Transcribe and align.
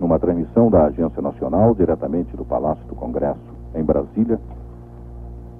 numa 0.00 0.18
transmissão 0.18 0.70
da 0.70 0.86
Agência 0.86 1.20
Nacional, 1.20 1.74
diretamente 1.74 2.36
do 2.36 2.44
Palácio 2.44 2.84
do 2.86 2.94
Congresso, 2.94 3.40
em 3.74 3.82
Brasília, 3.82 4.40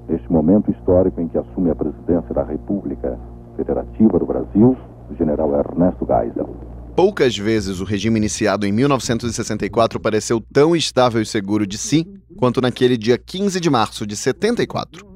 neste 0.08 0.30
momento 0.30 0.70
histórico 0.70 1.20
em 1.20 1.28
que 1.28 1.38
assume 1.38 1.70
a 1.70 1.74
presidência 1.74 2.34
da 2.34 2.42
República 2.42 3.18
Federativa 3.56 4.18
do 4.18 4.26
Brasil, 4.26 4.76
o 5.10 5.14
general 5.14 5.54
Ernesto 5.54 6.06
Geisel. 6.06 6.48
Poucas 6.94 7.36
vezes 7.36 7.80
o 7.80 7.84
regime 7.84 8.18
iniciado 8.18 8.66
em 8.66 8.72
1964 8.72 10.00
pareceu 10.00 10.40
tão 10.52 10.74
estável 10.74 11.22
e 11.22 11.26
seguro 11.26 11.66
de 11.66 11.78
si 11.78 12.04
quanto 12.36 12.60
naquele 12.60 12.96
dia 12.96 13.16
15 13.16 13.60
de 13.60 13.70
março 13.70 14.06
de 14.06 14.16
74. 14.16 15.06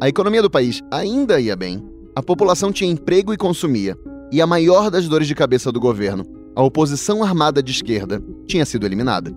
A 0.00 0.08
economia 0.08 0.42
do 0.42 0.50
país 0.50 0.82
ainda 0.90 1.40
ia 1.40 1.56
bem, 1.56 1.84
a 2.14 2.22
população 2.22 2.72
tinha 2.72 2.90
emprego 2.90 3.32
e 3.32 3.36
consumia, 3.36 3.96
e 4.32 4.40
a 4.40 4.46
maior 4.46 4.90
das 4.90 5.08
dores 5.08 5.28
de 5.28 5.34
cabeça 5.34 5.70
do 5.70 5.80
governo, 5.80 6.24
a 6.56 6.62
oposição 6.62 7.22
armada 7.22 7.62
de 7.62 7.70
esquerda, 7.70 8.22
tinha 8.46 8.64
sido 8.64 8.86
eliminada. 8.86 9.30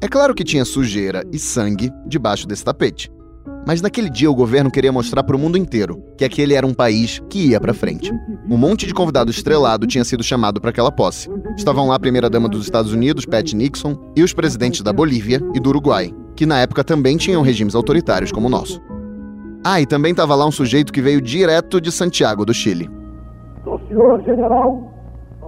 É 0.00 0.08
claro 0.08 0.34
que 0.34 0.42
tinha 0.42 0.64
sujeira 0.64 1.22
e 1.30 1.38
sangue 1.38 1.90
debaixo 2.06 2.48
desse 2.48 2.64
tapete. 2.64 3.12
Mas 3.66 3.82
naquele 3.82 4.08
dia 4.08 4.30
o 4.30 4.34
governo 4.34 4.70
queria 4.70 4.90
mostrar 4.90 5.22
para 5.22 5.36
o 5.36 5.38
mundo 5.38 5.58
inteiro 5.58 6.02
que 6.16 6.24
aquele 6.24 6.54
era 6.54 6.66
um 6.66 6.72
país 6.72 7.20
que 7.28 7.48
ia 7.48 7.60
para 7.60 7.74
frente. 7.74 8.10
Um 8.48 8.56
monte 8.56 8.86
de 8.86 8.94
convidado 8.94 9.30
estrelado 9.30 9.86
tinha 9.86 10.04
sido 10.04 10.22
chamado 10.22 10.58
para 10.58 10.70
aquela 10.70 10.90
posse. 10.90 11.28
Estavam 11.54 11.88
lá 11.88 11.96
a 11.96 12.00
primeira-dama 12.00 12.48
dos 12.48 12.62
Estados 12.64 12.94
Unidos, 12.94 13.26
Pat 13.26 13.52
Nixon, 13.52 13.94
e 14.16 14.22
os 14.22 14.32
presidentes 14.32 14.80
da 14.80 14.92
Bolívia 14.92 15.42
e 15.54 15.60
do 15.60 15.68
Uruguai, 15.68 16.14
que 16.34 16.46
na 16.46 16.60
época 16.60 16.82
também 16.82 17.18
tinham 17.18 17.42
regimes 17.42 17.74
autoritários 17.74 18.32
como 18.32 18.46
o 18.46 18.50
nosso. 18.50 18.80
Ah, 19.62 19.82
e 19.82 19.86
também 19.86 20.12
estava 20.12 20.34
lá 20.34 20.46
um 20.46 20.52
sujeito 20.52 20.92
que 20.92 21.02
veio 21.02 21.20
direto 21.20 21.78
de 21.78 21.92
Santiago, 21.92 22.46
do 22.46 22.54
Chile. 22.54 22.88
Do 23.64 23.78
senhor 23.86 24.22
general 24.24 24.87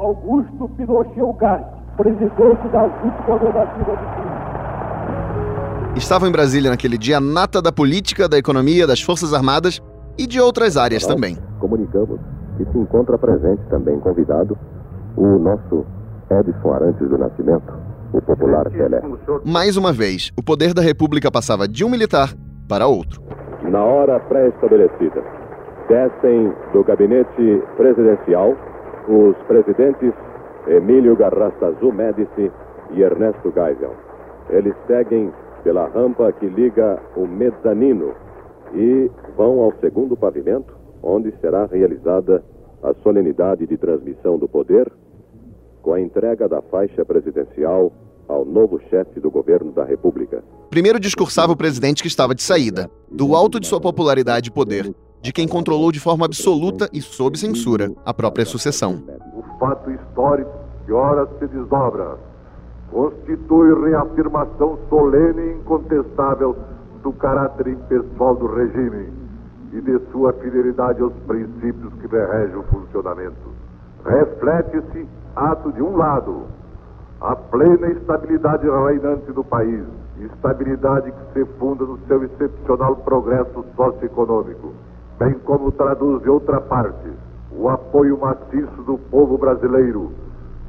Augusto 0.00 0.66
Pinochet 0.78 1.20
Ugarte, 1.20 1.66
presidente 1.98 2.32
da 2.72 2.86
vice-governativa 2.86 3.92
do 3.92 4.04
Chile. 4.14 5.94
Estavam 5.94 6.26
em 6.26 6.32
Brasília 6.32 6.70
naquele 6.70 6.96
dia 6.96 7.18
a 7.18 7.20
nata 7.20 7.60
da 7.60 7.70
política, 7.70 8.26
da 8.26 8.38
economia, 8.38 8.86
das 8.86 9.02
Forças 9.02 9.34
Armadas 9.34 9.82
e 10.18 10.26
de 10.26 10.40
outras 10.40 10.78
áreas 10.78 11.02
Nós 11.02 11.14
também. 11.14 11.36
Comunicamos 11.58 12.18
que 12.56 12.64
se 12.64 12.78
encontra 12.78 13.18
presente 13.18 13.60
também 13.68 14.00
convidado 14.00 14.56
o 15.18 15.38
nosso 15.38 15.84
Edson 16.30 16.72
Arantes 16.72 17.06
do 17.06 17.18
Nascimento, 17.18 17.70
o 18.14 18.22
popular 18.22 18.70
Pelé. 18.70 19.02
Mais 19.44 19.76
uma 19.76 19.92
vez, 19.92 20.32
o 20.34 20.42
poder 20.42 20.72
da 20.72 20.80
República 20.80 21.30
passava 21.30 21.68
de 21.68 21.84
um 21.84 21.90
militar 21.90 22.32
para 22.66 22.86
outro. 22.86 23.22
Na 23.64 23.84
hora 23.84 24.18
pré-estabelecida, 24.18 25.22
descem 25.88 26.54
do 26.72 26.82
gabinete 26.84 27.62
presidencial 27.76 28.56
os 29.10 29.36
presidentes 29.48 30.12
Emílio 30.68 31.16
Garrastazu 31.16 31.92
Médici 31.92 32.50
e 32.92 33.02
Ernesto 33.02 33.52
Geisel. 33.52 33.94
Eles 34.48 34.74
seguem 34.86 35.32
pela 35.64 35.88
rampa 35.88 36.32
que 36.32 36.46
liga 36.46 37.00
o 37.16 37.26
mezanino 37.26 38.14
e 38.72 39.10
vão 39.36 39.60
ao 39.60 39.72
segundo 39.80 40.16
pavimento, 40.16 40.72
onde 41.02 41.34
será 41.40 41.66
realizada 41.66 42.44
a 42.82 42.94
solenidade 43.02 43.66
de 43.66 43.76
transmissão 43.76 44.38
do 44.38 44.48
poder, 44.48 44.90
com 45.82 45.92
a 45.92 46.00
entrega 46.00 46.48
da 46.48 46.62
faixa 46.62 47.04
presidencial 47.04 47.92
ao 48.28 48.44
novo 48.44 48.80
chefe 48.88 49.18
do 49.18 49.30
governo 49.30 49.72
da 49.72 49.84
República. 49.84 50.42
Primeiro 50.70 51.00
discursava 51.00 51.52
o 51.52 51.56
presidente 51.56 52.00
que 52.00 52.08
estava 52.08 52.34
de 52.34 52.42
saída, 52.42 52.88
do 53.10 53.34
alto 53.34 53.58
de 53.58 53.66
sua 53.66 53.80
popularidade 53.80 54.50
e 54.50 54.52
poder, 54.52 54.94
de 55.22 55.32
quem 55.32 55.46
controlou 55.46 55.92
de 55.92 56.00
forma 56.00 56.24
absoluta 56.24 56.88
e 56.92 57.00
sob 57.00 57.38
censura 57.38 57.92
a 58.04 58.14
própria 58.14 58.46
sucessão. 58.46 59.02
O 59.34 59.42
fato 59.58 59.90
histórico 59.90 60.50
que 60.86 60.92
ora 60.92 61.28
se 61.38 61.46
desdobra 61.46 62.18
constitui 62.90 63.90
reafirmação 63.90 64.78
solene 64.88 65.42
e 65.42 65.52
incontestável 65.54 66.56
do 67.02 67.12
caráter 67.12 67.68
impessoal 67.68 68.34
do 68.34 68.46
regime 68.46 69.08
e 69.72 69.80
de 69.80 70.00
sua 70.10 70.32
fidelidade 70.32 71.00
aos 71.00 71.12
princípios 71.26 71.92
que 71.94 72.06
regem 72.08 72.56
o 72.56 72.62
funcionamento. 72.64 73.54
Reflete-se, 74.04 75.06
ato 75.36 75.72
de 75.72 75.82
um 75.82 75.96
lado, 75.96 76.46
a 77.20 77.36
plena 77.36 77.88
estabilidade 77.88 78.66
reinante 78.68 79.30
do 79.32 79.44
país, 79.44 79.84
estabilidade 80.18 81.12
que 81.12 81.32
se 81.32 81.44
funda 81.58 81.84
no 81.84 81.98
seu 82.08 82.24
excepcional 82.24 82.96
progresso 82.96 83.64
socioeconômico, 83.76 84.72
bem 85.20 85.34
como 85.44 85.70
traduz 85.72 86.22
de 86.22 86.30
outra 86.30 86.58
parte 86.62 87.12
o 87.52 87.68
apoio 87.68 88.18
maciço 88.18 88.82
do 88.86 88.96
povo 89.10 89.36
brasileiro 89.36 90.10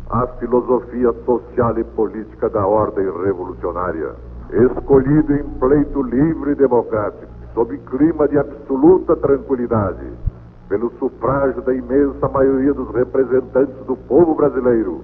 à 0.09 0.27
filosofia 0.27 1.13
social 1.25 1.79
e 1.79 1.85
política 1.85 2.49
da 2.49 2.67
ordem 2.67 3.05
revolucionária, 3.23 4.13
escolhido 4.51 5.33
em 5.33 5.43
pleito 5.57 6.01
livre 6.01 6.51
e 6.51 6.55
democrático, 6.55 7.31
sob 7.53 7.77
clima 7.77 8.27
de 8.27 8.37
absoluta 8.37 9.15
tranquilidade, 9.15 10.05
pelo 10.67 10.91
sufrágio 10.99 11.61
da 11.61 11.73
imensa 11.73 12.27
maioria 12.27 12.73
dos 12.73 12.93
representantes 12.93 13.85
do 13.85 13.95
povo 13.95 14.35
brasileiro, 14.35 15.01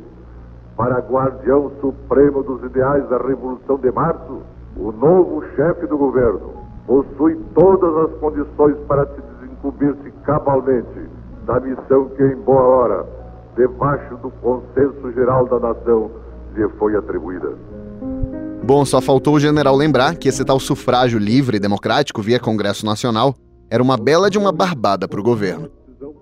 para 0.76 1.00
guardião 1.00 1.72
supremo 1.80 2.44
dos 2.44 2.62
ideais 2.64 3.08
da 3.08 3.18
Revolução 3.18 3.78
de 3.78 3.92
Março, 3.94 4.42
o 4.76 4.92
novo 4.92 5.42
chefe 5.56 5.88
do 5.88 5.98
governo 5.98 6.52
possui 6.86 7.36
todas 7.54 7.96
as 8.10 8.20
condições 8.20 8.78
para 8.88 9.06
se 9.06 9.27
desincumbir-se 9.58 10.12
cabalmente 10.26 11.10
da 11.46 11.60
missão 11.60 12.10
que, 12.16 12.24
em 12.24 12.36
boa 12.38 12.62
hora, 12.62 13.06
debaixo 13.56 14.16
do 14.18 14.30
consenso 14.42 15.12
geral 15.14 15.48
da 15.48 15.60
nação, 15.60 16.12
lhe 16.56 16.68
foi 16.78 16.96
atribuída. 16.96 17.54
Bom, 18.64 18.84
só 18.86 19.00
faltou 19.00 19.36
o 19.36 19.40
general 19.40 19.76
lembrar 19.76 20.16
que 20.16 20.28
esse 20.28 20.44
tal 20.44 20.60
sufrágio 20.60 21.18
livre 21.18 21.58
e 21.58 21.60
democrático 21.60 22.22
via 22.22 22.40
Congresso 22.40 22.86
Nacional 22.86 23.36
era 23.70 23.82
uma 23.82 23.98
bela 23.98 24.30
de 24.30 24.38
uma 24.38 24.52
barbada 24.52 25.08
para 25.08 25.20
o 25.20 25.24
governo. 25.24 25.70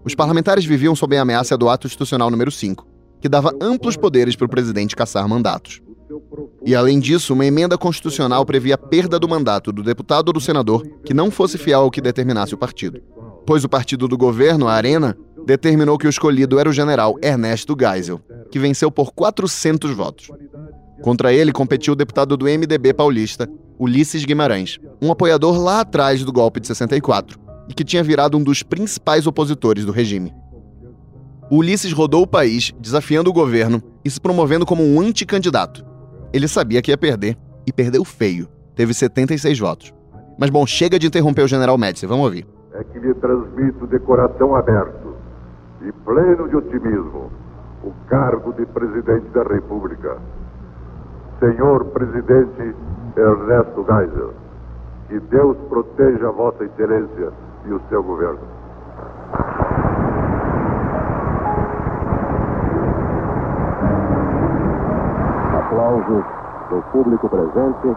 Os 0.04 0.14
parlamentares 0.14 0.66
viviam 0.66 0.96
sob 0.96 1.18
a 1.18 1.22
ameaça 1.22 1.58
do 1.58 1.68
Ato 1.68 1.88
Institucional 1.88 2.30
número 2.30 2.52
5, 2.52 2.86
que 3.20 3.28
dava 3.28 3.52
amplos 3.60 3.98
poderes 3.98 4.36
para 4.36 4.46
o 4.46 4.50
presidente 4.50 4.96
caçar 4.96 5.28
mandatos. 5.28 5.82
E, 6.64 6.76
além 6.76 7.00
disso, 7.00 7.34
uma 7.34 7.46
emenda 7.46 7.78
constitucional 7.78 8.46
previa 8.46 8.76
a 8.76 8.78
perda 8.78 9.20
do 9.20 9.28
mandato 9.28 9.72
do 9.72 9.84
deputado 9.84 10.28
ou 10.28 10.34
do 10.34 10.42
senador 10.42 10.84
que 11.04 11.14
não 11.14 11.32
fosse 11.32 11.58
fiel 11.58 11.82
ao 11.82 11.92
que 11.92 12.02
determinasse 12.02 12.54
o 12.54 12.58
partido. 12.58 13.02
Pois 13.46 13.64
o 13.64 13.70
partido 13.70 14.08
do 14.08 14.18
governo, 14.18 14.68
a 14.68 14.74
Arena, 14.74 15.16
determinou 15.46 15.98
que 15.98 16.08
o 16.08 16.10
escolhido 16.10 16.60
era 16.60 16.70
o 16.70 16.74
general 16.74 17.16
Ernesto 17.22 17.76
Geisel, 17.80 18.20
que 18.52 18.58
venceu 18.58 18.90
por 18.90 19.14
400 19.14 19.92
votos. 19.92 20.30
Contra 21.02 21.32
ele 21.32 21.52
competiu 21.52 21.94
o 21.94 21.96
deputado 21.96 22.36
do 22.36 22.46
MDB 22.46 22.94
paulista, 22.94 23.48
Ulisses 23.78 24.26
Guimarães, 24.26 24.80
um 25.02 25.12
apoiador 25.12 25.62
lá 25.62 25.82
atrás 25.82 26.24
do 26.24 26.32
golpe 26.32 26.60
de 26.60 26.68
64 26.68 27.40
e 27.68 27.74
que 27.74 27.84
tinha 27.84 28.04
virado 28.04 28.38
um 28.38 28.44
dos 28.44 28.64
principais 28.64 29.28
opositores 29.28 29.86
do 29.86 29.92
regime. 29.92 30.34
O 31.50 31.58
Ulisses 31.58 31.92
rodou 31.92 32.24
o 32.24 32.28
país, 32.28 32.74
desafiando 32.80 33.30
o 33.30 33.34
governo 33.34 33.82
e 34.04 34.10
se 34.10 34.20
promovendo 34.20 34.66
como 34.66 34.84
um 34.84 35.00
anticandidato. 35.00 35.86
Ele 36.34 36.48
sabia 36.48 36.82
que 36.82 36.92
ia 36.92 36.98
perder, 36.98 37.38
e 37.68 37.72
perdeu 37.72 38.04
feio. 38.04 38.48
Teve 38.76 38.94
76 38.94 39.60
votos. 39.60 39.94
Mas 40.38 40.50
bom, 40.50 40.66
chega 40.66 41.00
de 41.00 41.08
interromper 41.08 41.44
o 41.44 41.48
general 41.48 41.78
Médici, 41.78 42.06
vamos 42.06 42.26
ouvir. 42.26 42.46
É 42.78 42.84
que 42.84 43.00
lhe 43.00 43.14
transmito 43.14 43.88
de 43.88 43.98
coração 44.00 44.54
aberto 44.54 45.16
e 45.82 45.92
pleno 46.04 46.50
de 46.50 46.58
otimismo 46.58 47.32
o 47.82 47.94
cargo 48.10 48.52
de 48.52 48.66
presidente 48.66 49.30
da 49.30 49.44
República. 49.44 50.18
Senhor 51.40 51.86
presidente 51.86 52.76
Ernesto 53.16 53.86
Geisel, 53.88 54.34
que 55.08 55.20
Deus 55.22 55.56
proteja 55.70 56.28
a 56.28 56.32
Vossa 56.32 56.66
Excelência 56.66 57.32
e 57.66 57.72
o 57.72 57.80
seu 57.88 58.04
governo. 58.04 58.40
Aplausos 65.60 66.26
do 66.70 66.82
público 66.92 67.30
presente 67.30 67.96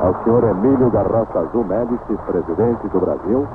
ao 0.00 0.22
senhor 0.22 0.44
Emílio 0.44 0.88
Garrafa 0.90 1.40
Azul 1.40 1.64
Médici, 1.64 2.16
presidente 2.26 2.88
do 2.88 3.00
Brasil, 3.00 3.48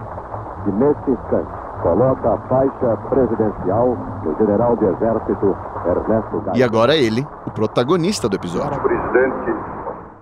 que 0.64 0.72
neste 0.72 1.12
instante 1.12 1.52
coloca 1.82 2.34
a 2.34 2.38
faixa 2.48 2.98
presidencial 3.10 3.98
do 4.24 4.36
general 4.38 4.76
de 4.76 4.86
exército 4.86 5.58
Ernesto. 5.86 6.44
E 6.56 6.64
agora 6.64 6.96
ele, 6.96 7.26
o 7.48 7.52
protagonista 7.52 8.28
do 8.28 8.36
episódio. 8.36 8.82
Presidente 8.82 9.56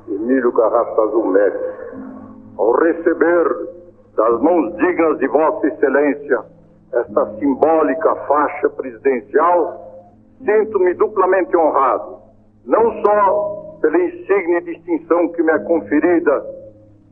Emílio 0.10 0.52
Garrafa 0.52 1.02
Azul 1.02 1.32
Médici, 1.32 1.66
ao 2.58 2.72
receber 2.74 3.78
das 4.16 4.42
mãos 4.42 4.76
dignas 4.78 5.18
de 5.20 5.28
Vossa 5.28 5.68
Excelência 5.68 6.40
esta 6.94 7.26
simbólica 7.38 8.16
faixa 8.28 8.70
presidencial, 8.70 9.88
sinto-me 10.44 10.94
duplamente 10.94 11.56
honrado, 11.56 12.18
não 12.66 13.02
só 13.02 13.78
pela 13.82 13.98
insigne 13.98 14.62
distinção 14.62 15.28
que 15.30 15.44
me 15.44 15.52
é 15.52 15.60
conferida 15.60 16.42
de 16.42 16.57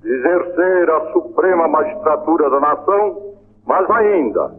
exercer 0.05 0.89
a 0.89 1.11
suprema 1.11 1.67
magistratura 1.67 2.49
da 2.49 2.59
nação, 2.59 3.33
mas 3.65 3.89
ainda 3.89 4.53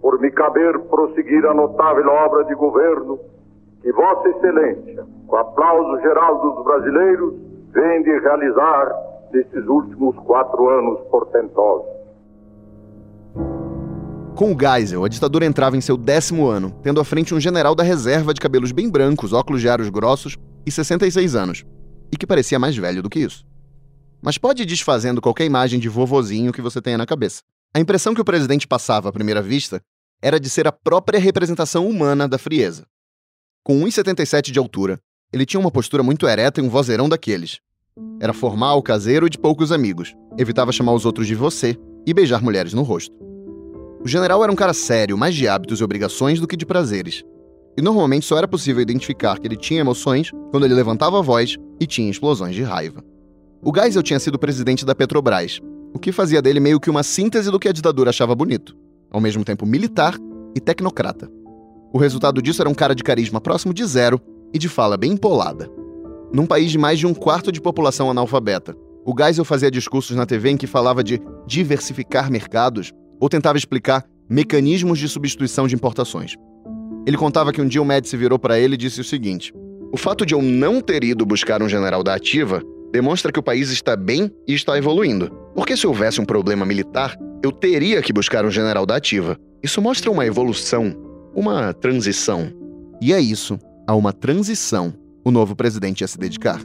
por 0.00 0.20
me 0.20 0.30
caber 0.30 0.78
prosseguir 0.90 1.46
a 1.46 1.54
notável 1.54 2.06
obra 2.08 2.44
de 2.44 2.54
governo 2.54 3.18
que 3.80 3.92
Vossa 3.92 4.28
Excelência, 4.28 5.06
com 5.26 5.36
aplauso 5.36 6.00
geral 6.02 6.40
dos 6.40 6.64
brasileiros, 6.64 7.34
vem 7.72 8.02
de 8.02 8.18
realizar 8.18 8.92
nesses 9.32 9.66
últimos 9.66 10.16
quatro 10.26 10.68
anos 10.68 11.00
portentosos. 11.10 11.86
Com 14.36 14.52
o 14.52 14.58
Geisel, 14.58 15.04
a 15.04 15.08
ditadura 15.08 15.46
entrava 15.46 15.76
em 15.76 15.80
seu 15.80 15.96
décimo 15.96 16.48
ano, 16.48 16.72
tendo 16.82 17.00
à 17.00 17.04
frente 17.04 17.34
um 17.34 17.40
general 17.40 17.74
da 17.74 17.84
reserva 17.84 18.34
de 18.34 18.40
cabelos 18.40 18.72
bem 18.72 18.90
brancos, 18.90 19.32
óculos 19.32 19.60
de 19.60 19.68
aros 19.68 19.88
grossos 19.88 20.36
e 20.66 20.70
66 20.70 21.36
anos, 21.36 21.64
e 22.12 22.16
que 22.16 22.26
parecia 22.26 22.58
mais 22.58 22.76
velho 22.76 23.02
do 23.02 23.08
que 23.08 23.20
isso. 23.20 23.44
Mas 24.24 24.38
pode 24.38 24.62
ir 24.62 24.66
desfazendo 24.66 25.20
qualquer 25.20 25.44
imagem 25.44 25.78
de 25.78 25.86
vovozinho 25.86 26.52
que 26.52 26.62
você 26.62 26.80
tenha 26.80 26.96
na 26.96 27.04
cabeça. 27.04 27.42
A 27.74 27.80
impressão 27.80 28.14
que 28.14 28.20
o 28.22 28.24
presidente 28.24 28.66
passava 28.66 29.10
à 29.10 29.12
primeira 29.12 29.42
vista 29.42 29.82
era 30.22 30.40
de 30.40 30.48
ser 30.48 30.66
a 30.66 30.72
própria 30.72 31.20
representação 31.20 31.86
humana 31.86 32.26
da 32.26 32.38
frieza. 32.38 32.86
Com 33.62 33.84
1,77 33.84 34.50
de 34.50 34.58
altura, 34.58 34.98
ele 35.30 35.44
tinha 35.44 35.60
uma 35.60 35.70
postura 35.70 36.02
muito 36.02 36.26
ereta 36.26 36.60
e 36.60 36.64
um 36.64 36.70
vozeirão 36.70 37.06
daqueles. 37.06 37.58
Era 38.18 38.32
formal, 38.32 38.82
caseiro 38.82 39.26
e 39.26 39.30
de 39.30 39.36
poucos 39.36 39.70
amigos. 39.70 40.14
Evitava 40.38 40.72
chamar 40.72 40.94
os 40.94 41.04
outros 41.04 41.26
de 41.26 41.34
você 41.34 41.76
e 42.06 42.14
beijar 42.14 42.42
mulheres 42.42 42.72
no 42.72 42.82
rosto. 42.82 43.14
O 44.02 44.08
general 44.08 44.42
era 44.42 44.52
um 44.52 44.56
cara 44.56 44.72
sério, 44.72 45.18
mais 45.18 45.34
de 45.34 45.46
hábitos 45.46 45.80
e 45.80 45.84
obrigações 45.84 46.40
do 46.40 46.48
que 46.48 46.56
de 46.56 46.64
prazeres. 46.64 47.22
E 47.76 47.82
normalmente 47.82 48.24
só 48.24 48.38
era 48.38 48.48
possível 48.48 48.80
identificar 48.80 49.38
que 49.38 49.46
ele 49.46 49.56
tinha 49.56 49.80
emoções 49.80 50.30
quando 50.50 50.64
ele 50.64 50.74
levantava 50.74 51.18
a 51.18 51.22
voz 51.22 51.56
e 51.78 51.86
tinha 51.86 52.10
explosões 52.10 52.54
de 52.54 52.62
raiva. 52.62 53.04
O 53.66 53.72
Geisel 53.74 54.02
tinha 54.02 54.20
sido 54.20 54.38
presidente 54.38 54.84
da 54.84 54.94
Petrobras, 54.94 55.58
o 55.94 55.98
que 55.98 56.12
fazia 56.12 56.42
dele 56.42 56.60
meio 56.60 56.78
que 56.78 56.90
uma 56.90 57.02
síntese 57.02 57.50
do 57.50 57.58
que 57.58 57.66
a 57.66 57.72
ditadura 57.72 58.10
achava 58.10 58.34
bonito, 58.34 58.76
ao 59.10 59.22
mesmo 59.22 59.42
tempo 59.42 59.64
militar 59.64 60.18
e 60.54 60.60
tecnocrata. 60.60 61.30
O 61.90 61.96
resultado 61.96 62.42
disso 62.42 62.60
era 62.60 62.68
um 62.68 62.74
cara 62.74 62.94
de 62.94 63.02
carisma 63.02 63.40
próximo 63.40 63.72
de 63.72 63.82
zero 63.86 64.20
e 64.52 64.58
de 64.58 64.68
fala 64.68 64.98
bem 64.98 65.12
empolada. 65.12 65.70
Num 66.30 66.44
país 66.44 66.70
de 66.70 66.76
mais 66.76 66.98
de 66.98 67.06
um 67.06 67.14
quarto 67.14 67.50
de 67.50 67.58
população 67.58 68.10
analfabeta, 68.10 68.76
o 69.02 69.14
Geisel 69.18 69.46
fazia 69.46 69.70
discursos 69.70 70.14
na 70.14 70.26
TV 70.26 70.50
em 70.50 70.56
que 70.58 70.66
falava 70.66 71.02
de 71.02 71.18
diversificar 71.46 72.30
mercados 72.30 72.92
ou 73.18 73.30
tentava 73.30 73.56
explicar 73.56 74.04
mecanismos 74.28 74.98
de 74.98 75.08
substituição 75.08 75.66
de 75.66 75.74
importações. 75.74 76.34
Ele 77.06 77.16
contava 77.16 77.50
que 77.50 77.62
um 77.62 77.68
dia 77.68 77.80
o 77.80 77.84
Médici 77.84 78.14
virou 78.14 78.38
para 78.38 78.58
ele 78.58 78.74
e 78.74 78.78
disse 78.78 79.00
o 79.00 79.04
seguinte: 79.04 79.54
O 79.90 79.96
fato 79.96 80.26
de 80.26 80.34
eu 80.34 80.42
não 80.42 80.82
ter 80.82 81.02
ido 81.02 81.24
buscar 81.24 81.62
um 81.62 81.68
general 81.68 82.02
da 82.02 82.14
ativa 82.14 82.62
demonstra 82.94 83.32
que 83.32 83.40
o 83.40 83.42
país 83.42 83.70
está 83.70 83.96
bem 83.96 84.30
e 84.46 84.54
está 84.54 84.78
evoluindo. 84.78 85.28
Porque 85.52 85.76
se 85.76 85.84
houvesse 85.84 86.20
um 86.20 86.24
problema 86.24 86.64
militar, 86.64 87.18
eu 87.42 87.50
teria 87.50 88.00
que 88.00 88.12
buscar 88.12 88.44
um 88.44 88.52
general 88.52 88.86
da 88.86 88.94
ativa. 88.94 89.36
Isso 89.60 89.82
mostra 89.82 90.12
uma 90.12 90.24
evolução, 90.24 90.94
uma 91.34 91.74
transição. 91.74 92.52
E 93.02 93.12
é 93.12 93.20
isso, 93.20 93.58
a 93.84 93.96
uma 93.96 94.12
transição, 94.12 94.94
o 95.24 95.32
novo 95.32 95.56
presidente 95.56 96.02
ia 96.02 96.06
se 96.06 96.16
dedicar. 96.16 96.62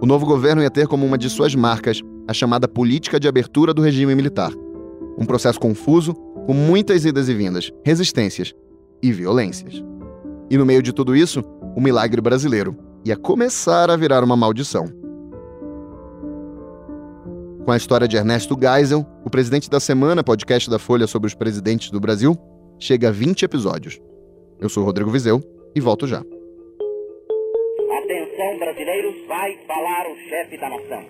O 0.00 0.04
novo 0.04 0.26
governo 0.26 0.62
ia 0.62 0.70
ter 0.70 0.88
como 0.88 1.06
uma 1.06 1.16
de 1.16 1.30
suas 1.30 1.54
marcas 1.54 2.00
a 2.26 2.32
chamada 2.32 2.66
política 2.66 3.20
de 3.20 3.28
abertura 3.28 3.72
do 3.72 3.82
regime 3.82 4.16
militar. 4.16 4.50
Um 5.16 5.24
processo 5.24 5.60
confuso, 5.60 6.12
com 6.44 6.54
muitas 6.54 7.04
idas 7.04 7.28
e 7.28 7.34
vindas, 7.34 7.70
resistências 7.84 8.52
e 9.00 9.12
violências. 9.12 9.80
E 10.50 10.58
no 10.58 10.66
meio 10.66 10.82
de 10.82 10.92
tudo 10.92 11.14
isso, 11.14 11.40
o 11.76 11.80
milagre 11.80 12.20
brasileiro 12.20 12.76
ia 13.04 13.16
começar 13.16 13.92
a 13.92 13.96
virar 13.96 14.24
uma 14.24 14.36
maldição. 14.36 15.01
Com 17.64 17.70
a 17.70 17.76
história 17.76 18.08
de 18.08 18.16
Ernesto 18.16 18.58
Geisel, 18.60 19.06
o 19.24 19.30
presidente 19.30 19.70
da 19.70 19.78
semana, 19.78 20.24
podcast 20.24 20.68
da 20.68 20.80
Folha 20.80 21.06
sobre 21.06 21.28
os 21.28 21.34
presidentes 21.34 21.90
do 21.90 22.00
Brasil, 22.00 22.36
chega 22.76 23.08
a 23.08 23.12
20 23.12 23.44
episódios. 23.44 24.00
Eu 24.60 24.68
sou 24.68 24.84
Rodrigo 24.84 25.10
Vizeu 25.10 25.40
e 25.72 25.80
volto 25.80 26.04
já. 26.08 26.18
Atenção, 27.98 28.58
brasileiros, 28.58 29.14
vai 29.28 29.56
falar 29.68 30.06
o 30.10 30.16
chefe 30.28 30.58
da 30.58 30.70
nação. 30.70 31.04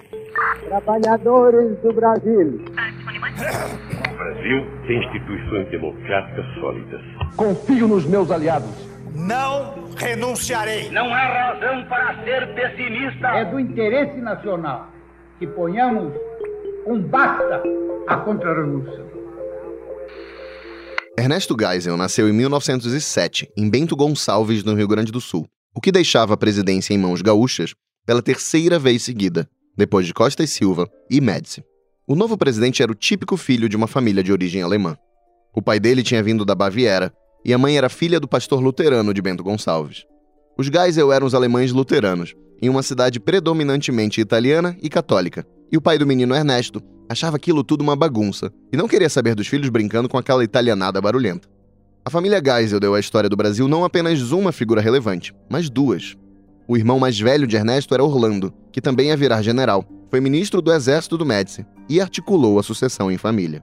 Trabalhadores 0.66 1.78
do 1.78 1.92
Brasil. 1.94 2.60
O 2.66 4.16
Brasil 4.16 4.66
tem 4.86 5.02
instituições 5.02 5.70
democráticas 5.70 6.44
sólidas. 6.60 7.00
Confio 7.34 7.88
nos 7.88 8.04
meus 8.04 8.30
aliados. 8.30 8.68
Não 9.14 9.88
renunciarei. 9.96 10.90
Não 10.90 11.12
há 11.14 11.52
razão 11.52 11.84
para 11.86 12.22
ser 12.24 12.54
pessimista. 12.54 13.28
É 13.28 13.44
do 13.46 13.58
interesse 13.58 14.20
nacional 14.20 14.92
que 15.38 15.46
ponhamos 15.46 16.12
um 16.86 17.00
basta 17.00 17.62
à 18.06 18.16
contra-revolução. 18.16 19.06
Ernesto 21.18 21.54
Geisel 21.58 21.96
nasceu 21.96 22.28
em 22.28 22.32
1907, 22.32 23.50
em 23.56 23.68
Bento 23.68 23.94
Gonçalves, 23.94 24.64
no 24.64 24.74
Rio 24.74 24.88
Grande 24.88 25.12
do 25.12 25.20
Sul, 25.20 25.46
o 25.74 25.80
que 25.80 25.92
deixava 25.92 26.34
a 26.34 26.36
presidência 26.36 26.94
em 26.94 26.98
mãos 26.98 27.22
gaúchas 27.22 27.74
pela 28.04 28.22
terceira 28.22 28.78
vez 28.78 29.02
seguida, 29.02 29.48
depois 29.76 30.06
de 30.06 30.14
Costa 30.14 30.42
e 30.42 30.46
Silva 30.46 30.88
e 31.10 31.20
Médici. 31.20 31.62
O 32.06 32.14
novo 32.14 32.36
presidente 32.36 32.82
era 32.82 32.90
o 32.90 32.96
típico 32.96 33.36
filho 33.36 33.68
de 33.68 33.76
uma 33.76 33.86
família 33.86 34.22
de 34.22 34.32
origem 34.32 34.62
alemã. 34.62 34.96
O 35.54 35.62
pai 35.62 35.78
dele 35.78 36.02
tinha 36.02 36.22
vindo 36.22 36.44
da 36.44 36.54
Baviera 36.54 37.12
e 37.44 37.52
a 37.52 37.58
mãe 37.58 37.76
era 37.76 37.88
filha 37.88 38.18
do 38.18 38.26
pastor 38.26 38.60
luterano 38.60 39.14
de 39.14 39.22
Bento 39.22 39.44
Gonçalves. 39.44 40.04
Os 40.58 40.66
Geisel 40.66 41.12
eram 41.12 41.26
os 41.26 41.34
alemães 41.34 41.72
luteranos, 41.72 42.34
em 42.60 42.68
uma 42.68 42.82
cidade 42.82 43.20
predominantemente 43.20 44.20
italiana 44.20 44.76
e 44.82 44.88
católica, 44.88 45.46
e 45.72 45.76
o 45.76 45.80
pai 45.80 45.96
do 45.96 46.06
menino 46.06 46.34
Ernesto 46.34 46.82
achava 47.08 47.36
aquilo 47.36 47.64
tudo 47.64 47.80
uma 47.80 47.96
bagunça 47.96 48.52
e 48.70 48.76
não 48.76 48.86
queria 48.86 49.08
saber 49.08 49.34
dos 49.34 49.46
filhos 49.46 49.70
brincando 49.70 50.08
com 50.08 50.18
aquela 50.18 50.44
italianada 50.44 51.00
barulhenta. 51.00 51.48
A 52.04 52.10
família 52.10 52.42
Geisel 52.44 52.78
deu 52.78 52.94
à 52.94 53.00
história 53.00 53.30
do 53.30 53.36
Brasil 53.36 53.66
não 53.66 53.84
apenas 53.84 54.32
uma 54.32 54.52
figura 54.52 54.82
relevante, 54.82 55.34
mas 55.48 55.70
duas. 55.70 56.14
O 56.68 56.76
irmão 56.76 56.98
mais 56.98 57.18
velho 57.18 57.46
de 57.46 57.56
Ernesto 57.56 57.94
era 57.94 58.04
Orlando, 58.04 58.52
que 58.70 58.80
também 58.80 59.08
ia 59.08 59.16
virar 59.16 59.40
general, 59.40 59.84
foi 60.10 60.20
ministro 60.20 60.60
do 60.60 60.72
exército 60.72 61.16
do 61.16 61.24
Médici 61.24 61.64
e 61.88 62.00
articulou 62.00 62.58
a 62.58 62.62
sucessão 62.62 63.10
em 63.10 63.16
família. 63.16 63.62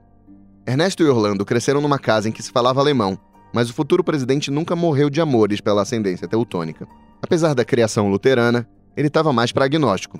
Ernesto 0.66 1.02
e 1.02 1.06
Orlando 1.06 1.44
cresceram 1.44 1.80
numa 1.80 1.98
casa 1.98 2.28
em 2.28 2.32
que 2.32 2.42
se 2.42 2.50
falava 2.50 2.80
alemão, 2.80 3.18
mas 3.52 3.70
o 3.70 3.74
futuro 3.74 4.02
presidente 4.02 4.50
nunca 4.50 4.74
morreu 4.74 5.10
de 5.10 5.20
amores 5.20 5.60
pela 5.60 5.82
ascendência 5.82 6.26
teutônica. 6.26 6.86
Apesar 7.22 7.54
da 7.54 7.64
criação 7.64 8.10
luterana, 8.10 8.68
ele 8.96 9.08
estava 9.08 9.32
mais 9.32 9.52
para 9.52 9.64
agnóstico 9.64 10.18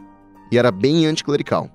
e 0.52 0.58
era 0.58 0.70
bem 0.70 1.06
anticlerical. 1.06 1.70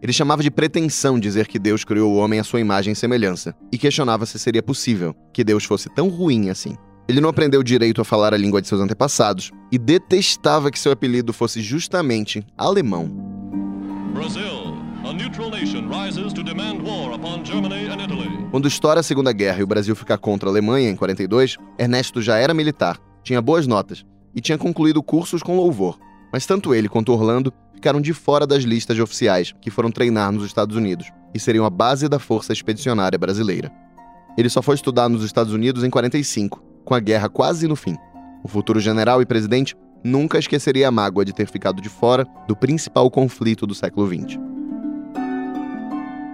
Ele 0.00 0.12
chamava 0.12 0.42
de 0.42 0.50
pretensão 0.50 1.18
dizer 1.18 1.48
que 1.48 1.58
Deus 1.58 1.84
criou 1.84 2.12
o 2.12 2.16
homem 2.16 2.38
à 2.38 2.44
sua 2.44 2.60
imagem 2.60 2.92
e 2.92 2.96
semelhança 2.96 3.54
e 3.72 3.76
questionava 3.76 4.26
se 4.26 4.38
seria 4.38 4.62
possível 4.62 5.14
que 5.32 5.42
Deus 5.42 5.64
fosse 5.64 5.88
tão 5.92 6.08
ruim 6.08 6.50
assim. 6.50 6.76
Ele 7.08 7.20
não 7.20 7.28
aprendeu 7.28 7.62
direito 7.62 8.00
a 8.00 8.04
falar 8.04 8.32
a 8.32 8.36
língua 8.36 8.62
de 8.62 8.68
seus 8.68 8.80
antepassados 8.80 9.50
e 9.72 9.78
detestava 9.78 10.70
que 10.70 10.78
seu 10.78 10.92
apelido 10.92 11.32
fosse 11.32 11.60
justamente 11.60 12.46
alemão. 12.56 13.08
Brasil, 14.14 14.76
a 15.04 15.12
neutral 15.12 15.50
nation 15.50 15.88
rises 15.88 16.32
to 16.32 16.44
demand 16.44 16.82
war 16.84 17.14
upon 17.14 17.44
Germany 17.44 17.88
and 17.88 18.04
Italy. 18.04 18.46
Quando 18.50 18.68
estoura 18.68 19.00
a 19.00 19.02
Segunda 19.02 19.32
Guerra 19.32 19.60
e 19.60 19.62
o 19.64 19.66
Brasil 19.66 19.96
fica 19.96 20.16
contra 20.16 20.48
a 20.48 20.52
Alemanha 20.52 20.90
em 20.90 20.96
42, 20.96 21.56
Ernesto 21.76 22.22
já 22.22 22.36
era 22.36 22.54
militar, 22.54 22.98
tinha 23.24 23.42
boas 23.42 23.66
notas 23.66 24.04
e 24.34 24.40
tinha 24.40 24.58
concluído 24.58 25.02
cursos 25.02 25.42
com 25.42 25.56
louvor. 25.56 25.98
Mas 26.32 26.46
tanto 26.46 26.74
ele 26.74 26.88
quanto 26.88 27.12
Orlando 27.12 27.52
ficaram 27.78 28.00
de 28.00 28.12
fora 28.12 28.44
das 28.44 28.64
listas 28.64 28.96
de 28.96 29.02
oficiais 29.02 29.54
que 29.60 29.70
foram 29.70 29.88
treinar 29.88 30.32
nos 30.32 30.44
Estados 30.44 30.76
Unidos 30.76 31.12
e 31.32 31.38
seriam 31.38 31.64
a 31.64 31.70
base 31.70 32.08
da 32.08 32.18
Força 32.18 32.52
Expedicionária 32.52 33.16
Brasileira. 33.16 33.70
Ele 34.36 34.48
só 34.48 34.60
foi 34.60 34.74
estudar 34.74 35.08
nos 35.08 35.22
Estados 35.22 35.52
Unidos 35.52 35.84
em 35.84 35.90
45, 35.90 36.60
com 36.84 36.92
a 36.92 36.98
guerra 36.98 37.28
quase 37.28 37.68
no 37.68 37.76
fim. 37.76 37.96
O 38.42 38.48
futuro 38.48 38.80
general 38.80 39.22
e 39.22 39.26
presidente 39.26 39.76
nunca 40.02 40.40
esqueceria 40.40 40.88
a 40.88 40.90
mágoa 40.90 41.24
de 41.24 41.32
ter 41.32 41.46
ficado 41.46 41.80
de 41.80 41.88
fora 41.88 42.26
do 42.48 42.56
principal 42.56 43.08
conflito 43.12 43.64
do 43.64 43.76
século 43.76 44.08
XX. 44.08 44.40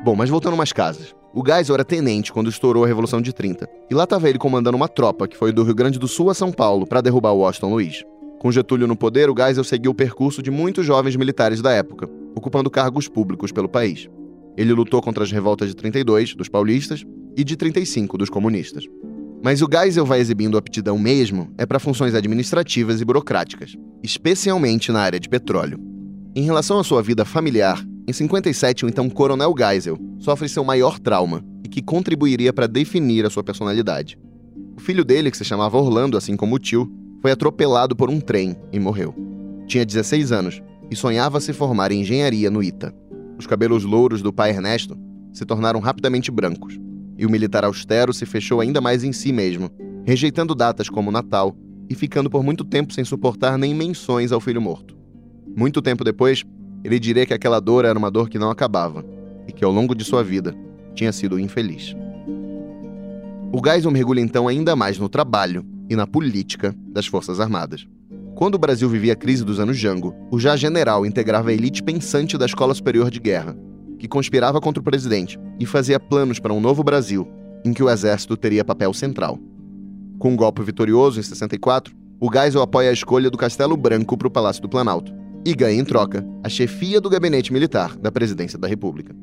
Bom, 0.03 0.17
mas 0.17 0.31
voltando 0.31 0.55
umas 0.55 0.73
casas. 0.73 1.15
O 1.35 1.45
Geisel 1.45 1.75
era 1.75 1.85
tenente 1.85 2.33
quando 2.33 2.49
estourou 2.49 2.85
a 2.85 2.87
Revolução 2.87 3.21
de 3.21 3.35
30, 3.35 3.69
e 3.91 3.95
lá 3.95 4.05
estava 4.05 4.31
ele 4.31 4.39
comandando 4.39 4.77
uma 4.79 4.89
tropa 4.89 5.29
que 5.29 5.37
foi 5.37 5.53
do 5.53 5.63
Rio 5.63 5.75
Grande 5.75 5.99
do 5.99 6.09
Sul 6.09 6.31
a 6.31 6.35
São 6.35 6.51
Paulo 6.51 6.87
para 6.87 7.03
derrubar 7.03 7.33
Washington 7.33 7.71
Luiz. 7.71 8.03
Com 8.45 8.53
Getúlio 8.53 8.87
no 8.87 8.95
poder, 8.95 9.31
o 9.31 9.35
Geisel 9.35 9.65
seguiu 9.65 9.93
o 9.93 9.95
percurso 9.95 10.43
de 10.43 10.51
muitos 10.51 10.85
jovens 10.85 11.17
militares 11.17 11.63
da 11.63 11.73
época, 11.73 12.07
ocupando 12.37 12.71
cargos 12.71 13.09
públicos 13.09 13.51
pelo 13.51 13.71
país. 13.71 14.07
Ele 14.55 14.75
lutou 14.75 15.01
contra 15.01 15.25
as 15.25 15.33
revoltas 15.33 15.71
de 15.71 15.77
32, 15.77 16.35
dos 16.35 16.47
paulistas, 16.47 17.07
e 17.35 17.43
de 17.43 17.57
35, 17.57 18.19
dos 18.19 18.29
comunistas. 18.29 18.85
Mas 19.43 19.63
o 19.63 19.67
Geisel 19.73 20.05
vai 20.05 20.21
exibindo 20.21 20.59
aptidão 20.59 20.99
mesmo 20.99 21.55
é 21.57 21.65
para 21.65 21.79
funções 21.79 22.15
administrativas 22.15 23.01
e 23.01 23.05
burocráticas, 23.07 23.79
especialmente 24.03 24.93
na 24.93 25.01
área 25.01 25.19
de 25.19 25.27
petróleo. 25.31 25.81
Em 26.37 26.43
relação 26.43 26.79
à 26.79 26.85
sua 26.85 27.03
vida 27.03 27.25
familiar, 27.25 27.83
em 28.07 28.13
57, 28.13 28.85
o 28.85 28.89
então 28.91 29.09
Coronel 29.09 29.55
Geisel 29.57 29.99
sofre 30.19 30.51
seu 30.51 30.63
maior 30.63 30.99
trauma 30.99 31.43
e 31.65 31.69
que 31.71 31.81
contribuiria 31.81 32.53
para 32.53 32.69
definir 32.69 33.25
a 33.25 33.31
sua 33.31 33.43
personalidade. 33.43 34.19
O 34.77 34.81
filho 34.83 35.03
dele, 35.03 35.31
que 35.31 35.39
se 35.39 35.47
chamava 35.47 35.79
Orlando, 35.79 36.19
assim 36.19 36.37
como 36.37 36.57
o 36.57 36.59
tio, 36.59 36.93
foi 37.25 37.31
atropelado 37.31 37.97
por 37.97 38.11
um 38.11 38.21
trem 38.21 38.55
e 38.71 38.79
morreu. 38.79 39.15
Tinha 39.67 39.83
16 39.83 40.31
anos 40.31 40.63
e 40.91 40.95
sonhava 40.95 41.41
se 41.41 41.55
formar 41.55 41.91
em 41.91 42.03
engenharia 42.03 42.51
no 42.51 42.63
ITA. 42.63 42.95
Os 43.39 43.47
cabelos 43.47 43.83
louros 43.83 44.21
do 44.21 44.31
pai 44.31 44.51
Ernesto 44.51 44.95
se 45.33 45.47
tornaram 45.47 45.81
rapidamente 45.81 46.31
brancos, 46.31 46.79
e 47.17 47.25
o 47.25 47.31
militar 47.31 47.65
austero 47.65 48.13
se 48.13 48.27
fechou 48.27 48.61
ainda 48.61 48.79
mais 48.79 49.03
em 49.03 49.11
si 49.11 49.33
mesmo, 49.33 49.71
rejeitando 50.05 50.55
datas 50.55 50.91
como 50.91 51.11
Natal, 51.11 51.57
e 51.89 51.95
ficando 51.95 52.29
por 52.29 52.45
muito 52.45 52.63
tempo 52.63 52.93
sem 52.93 53.07
suportar 53.07 53.57
nem 53.57 53.75
menções 53.75 54.31
ao 54.31 54.39
filho 54.39 54.61
morto. 54.61 54.95
Muito 55.57 55.81
tempo 55.81 56.05
depois, 56.05 56.45
ele 56.85 57.01
diria 57.01 57.25
que 57.25 57.33
aquela 57.33 57.59
dor 57.59 57.87
era 57.87 57.99
uma 57.99 58.11
dor 58.11 58.29
que 58.29 58.39
não 58.39 58.51
acabava 58.51 59.03
e 59.49 59.53
que 59.53 59.65
ao 59.65 59.73
longo 59.73 59.95
de 59.95 60.05
sua 60.05 60.23
vida 60.23 60.55
tinha 60.95 61.11
sido 61.11 61.41
infeliz. 61.41 61.97
O 63.51 63.67
Geisel 63.67 63.91
mergulha 63.91 64.21
então 64.21 64.47
ainda 64.47 64.77
mais 64.77 64.99
no 64.99 65.09
trabalho 65.09 65.65
e 65.89 65.97
na 65.97 66.07
política 66.07 66.75
das 66.89 67.07
Forças 67.07 67.41
Armadas. 67.41 67.87
Quando 68.35 68.57
o 68.57 68.59
Brasil 68.59 68.89
vivia 68.89 69.13
a 69.13 69.17
crise 69.17 69.45
dos 69.45 69.61
anos 69.61 69.77
Jango, 69.77 70.15
o 70.31 70.41
já 70.41 70.57
general 70.57 71.07
integrava 71.07 71.51
a 71.51 71.53
elite 71.53 71.83
pensante 71.83 72.37
da 72.37 72.47
Escola 72.47 72.75
Superior 72.75 73.11
de 73.11 73.21
Guerra, 73.21 73.57
que 73.99 74.09
conspirava 74.09 74.61
contra 74.61 74.81
o 74.81 74.85
presidente 74.85 75.39
e 75.61 75.65
fazia 75.65 76.01
planos 76.01 76.41
para 76.41 76.53
um 76.53 76.61
novo 76.61 76.83
Brasil, 76.83 77.29
em 77.65 77.73
que 77.73 77.83
o 77.83 77.89
exército 77.89 78.37
teria 78.37 78.65
papel 78.65 78.93
central. 78.93 79.39
Com 80.19 80.33
um 80.33 80.37
golpe 80.37 80.63
vitorioso 80.63 81.21
em 81.21 81.23
64, 81.23 81.95
o 82.21 82.31
Geisel 82.33 82.63
apoia 82.63 82.91
a 82.91 82.93
escolha 82.93 83.31
do 83.31 83.39
Castelo 83.39 83.77
Branco 83.77 84.17
para 84.17 84.29
o 84.29 84.31
Palácio 84.31 84.63
do 84.63 84.69
Planalto 84.69 85.13
e 85.45 85.55
ganha 85.55 85.81
em 85.81 85.85
troca 85.85 86.27
a 86.43 86.49
chefia 86.49 87.01
do 87.01 87.11
gabinete 87.11 87.53
militar 87.53 87.97
da 87.97 88.11
presidência 88.11 88.59
da 88.59 88.67
República. 88.67 89.15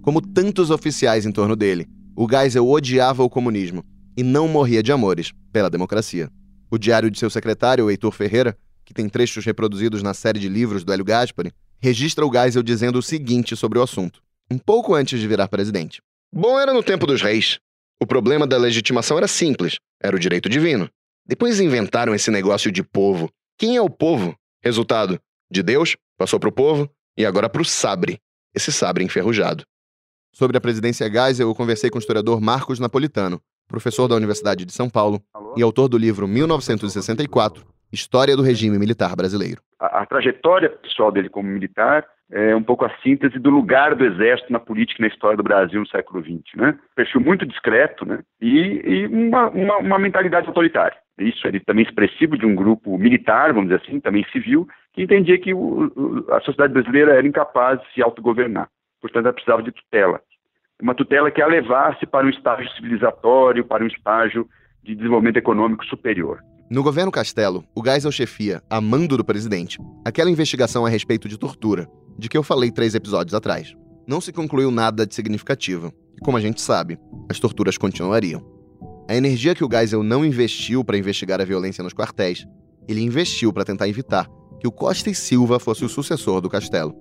Como 0.00 0.20
tantos 0.20 0.70
oficiais 0.70 1.26
em 1.26 1.32
torno 1.32 1.54
dele, 1.54 1.86
o 2.16 2.26
Geisel 2.28 2.68
odiava 2.68 3.22
o 3.22 3.30
comunismo 3.30 3.84
e 4.16 4.22
não 4.22 4.48
morria 4.48 4.82
de 4.82 4.92
amores 4.92 5.32
pela 5.52 5.70
democracia. 5.70 6.30
O 6.70 6.78
diário 6.78 7.10
de 7.10 7.18
seu 7.18 7.28
secretário, 7.28 7.90
Heitor 7.90 8.12
Ferreira, 8.12 8.56
que 8.84 8.94
tem 8.94 9.08
trechos 9.08 9.44
reproduzidos 9.44 10.02
na 10.02 10.14
série 10.14 10.38
de 10.38 10.48
livros 10.48 10.84
do 10.84 10.92
Hélio 10.92 11.04
Gaspari, 11.04 11.52
registra 11.78 12.26
o 12.26 12.32
Geisel 12.32 12.62
dizendo 12.62 12.98
o 12.98 13.02
seguinte 13.02 13.56
sobre 13.56 13.78
o 13.78 13.82
assunto, 13.82 14.22
um 14.50 14.58
pouco 14.58 14.94
antes 14.94 15.20
de 15.20 15.26
virar 15.28 15.48
presidente. 15.48 16.00
Bom 16.32 16.58
era 16.58 16.72
no 16.72 16.82
tempo 16.82 17.06
dos 17.06 17.20
reis. 17.20 17.58
O 18.00 18.06
problema 18.06 18.46
da 18.46 18.56
legitimação 18.56 19.18
era 19.18 19.28
simples, 19.28 19.76
era 20.02 20.16
o 20.16 20.18
direito 20.18 20.48
divino. 20.48 20.88
Depois 21.26 21.60
inventaram 21.60 22.14
esse 22.14 22.30
negócio 22.30 22.72
de 22.72 22.82
povo. 22.82 23.30
Quem 23.58 23.76
é 23.76 23.82
o 23.82 23.90
povo? 23.90 24.34
Resultado: 24.62 25.20
de 25.50 25.62
Deus, 25.62 25.96
passou 26.16 26.40
para 26.40 26.48
o 26.48 26.52
povo 26.52 26.90
e 27.16 27.26
agora 27.26 27.48
para 27.48 27.62
o 27.62 27.64
sabre, 27.64 28.18
esse 28.54 28.72
sabre 28.72 29.04
enferrujado. 29.04 29.64
Sobre 30.32 30.56
a 30.56 30.60
presidência 30.60 31.10
Geisel, 31.10 31.48
eu 31.48 31.54
conversei 31.54 31.90
com 31.90 31.98
o 31.98 32.00
historiador 32.00 32.40
Marcos 32.40 32.78
Napolitano, 32.78 33.40
professor 33.72 34.06
da 34.06 34.14
Universidade 34.14 34.66
de 34.66 34.72
São 34.72 34.90
Paulo 34.90 35.18
e 35.56 35.62
autor 35.62 35.88
do 35.88 35.96
livro 35.96 36.28
1964, 36.28 37.64
História 37.90 38.36
do 38.36 38.42
Regime 38.42 38.78
Militar 38.78 39.16
Brasileiro. 39.16 39.62
A, 39.80 40.02
a, 40.02 40.06
trajetória 40.06 40.68
pessoal 40.68 41.10
dele 41.10 41.30
como 41.30 41.48
militar 41.48 42.06
é 42.30 42.54
um 42.54 42.62
pouco 42.62 42.84
a 42.84 42.90
síntese 43.02 43.38
do 43.38 43.50
lugar 43.50 43.94
do 43.94 44.04
Exército 44.04 44.52
na 44.52 44.60
política 44.60 45.00
e 45.00 45.06
na 45.06 45.12
história 45.12 45.36
do 45.36 45.42
Brasil 45.42 45.80
no 45.80 45.88
século 45.88 46.22
XX. 46.22 46.42
Né? 46.54 46.78
Perfil 46.94 47.20
muito 47.22 47.46
discreto 47.46 48.04
né? 48.06 48.20
e, 48.40 48.82
e 48.84 49.06
uma, 49.06 49.48
uma, 49.48 49.76
uma 49.78 49.98
mentalidade 49.98 50.46
autoritária. 50.46 50.96
Isso 51.18 51.46
ele 51.46 51.60
também 51.60 51.84
expressivo 51.84 52.36
de 52.36 52.46
um 52.46 52.54
grupo 52.54 52.96
militar, 52.98 53.52
vamos 53.52 53.70
dizer 53.70 53.82
assim, 53.82 54.00
também 54.00 54.24
civil, 54.32 54.66
que 54.92 55.02
entendia 55.02 55.38
que 55.38 55.54
o, 55.54 56.24
a 56.30 56.40
sociedade 56.40 56.74
brasileira 56.74 57.12
era 57.12 57.26
incapaz 57.26 57.80
de 57.80 57.92
se 57.94 58.02
autogovernar. 58.02 58.68
Portanto, 59.00 59.24
ela 59.24 59.34
precisava 59.34 59.62
de 59.62 59.72
tutela 59.72 60.20
uma 60.82 60.96
tutela 60.96 61.30
que 61.30 61.40
a 61.40 61.46
levasse 61.46 62.04
para 62.04 62.26
um 62.26 62.28
estágio 62.28 62.68
civilizatório, 62.72 63.64
para 63.64 63.84
um 63.84 63.86
estágio 63.86 64.48
de 64.82 64.96
desenvolvimento 64.96 65.36
econômico 65.36 65.84
superior. 65.86 66.40
No 66.68 66.82
governo 66.82 67.12
Castelo, 67.12 67.64
o 67.72 67.84
Geisel 67.84 68.10
chefia, 68.10 68.60
a 68.68 68.80
mando 68.80 69.16
do 69.16 69.24
presidente, 69.24 69.78
aquela 70.04 70.30
investigação 70.30 70.84
a 70.84 70.88
respeito 70.88 71.28
de 71.28 71.38
tortura, 71.38 71.86
de 72.18 72.28
que 72.28 72.36
eu 72.36 72.42
falei 72.42 72.72
três 72.72 72.96
episódios 72.96 73.32
atrás. 73.32 73.76
Não 74.08 74.20
se 74.20 74.32
concluiu 74.32 74.72
nada 74.72 75.06
de 75.06 75.14
significativo, 75.14 75.92
e 76.16 76.20
como 76.20 76.36
a 76.36 76.40
gente 76.40 76.60
sabe, 76.60 76.98
as 77.30 77.38
torturas 77.38 77.78
continuariam. 77.78 78.44
A 79.08 79.14
energia 79.14 79.54
que 79.54 79.64
o 79.64 79.68
Geisel 79.70 80.02
não 80.02 80.24
investiu 80.24 80.84
para 80.84 80.98
investigar 80.98 81.40
a 81.40 81.44
violência 81.44 81.84
nos 81.84 81.94
quartéis, 81.94 82.44
ele 82.88 83.02
investiu 83.02 83.52
para 83.52 83.64
tentar 83.64 83.86
evitar 83.86 84.26
que 84.58 84.66
o 84.66 84.72
Costa 84.72 85.10
e 85.10 85.14
Silva 85.14 85.60
fosse 85.60 85.84
o 85.84 85.88
sucessor 85.88 86.40
do 86.40 86.50
Castelo. 86.50 86.92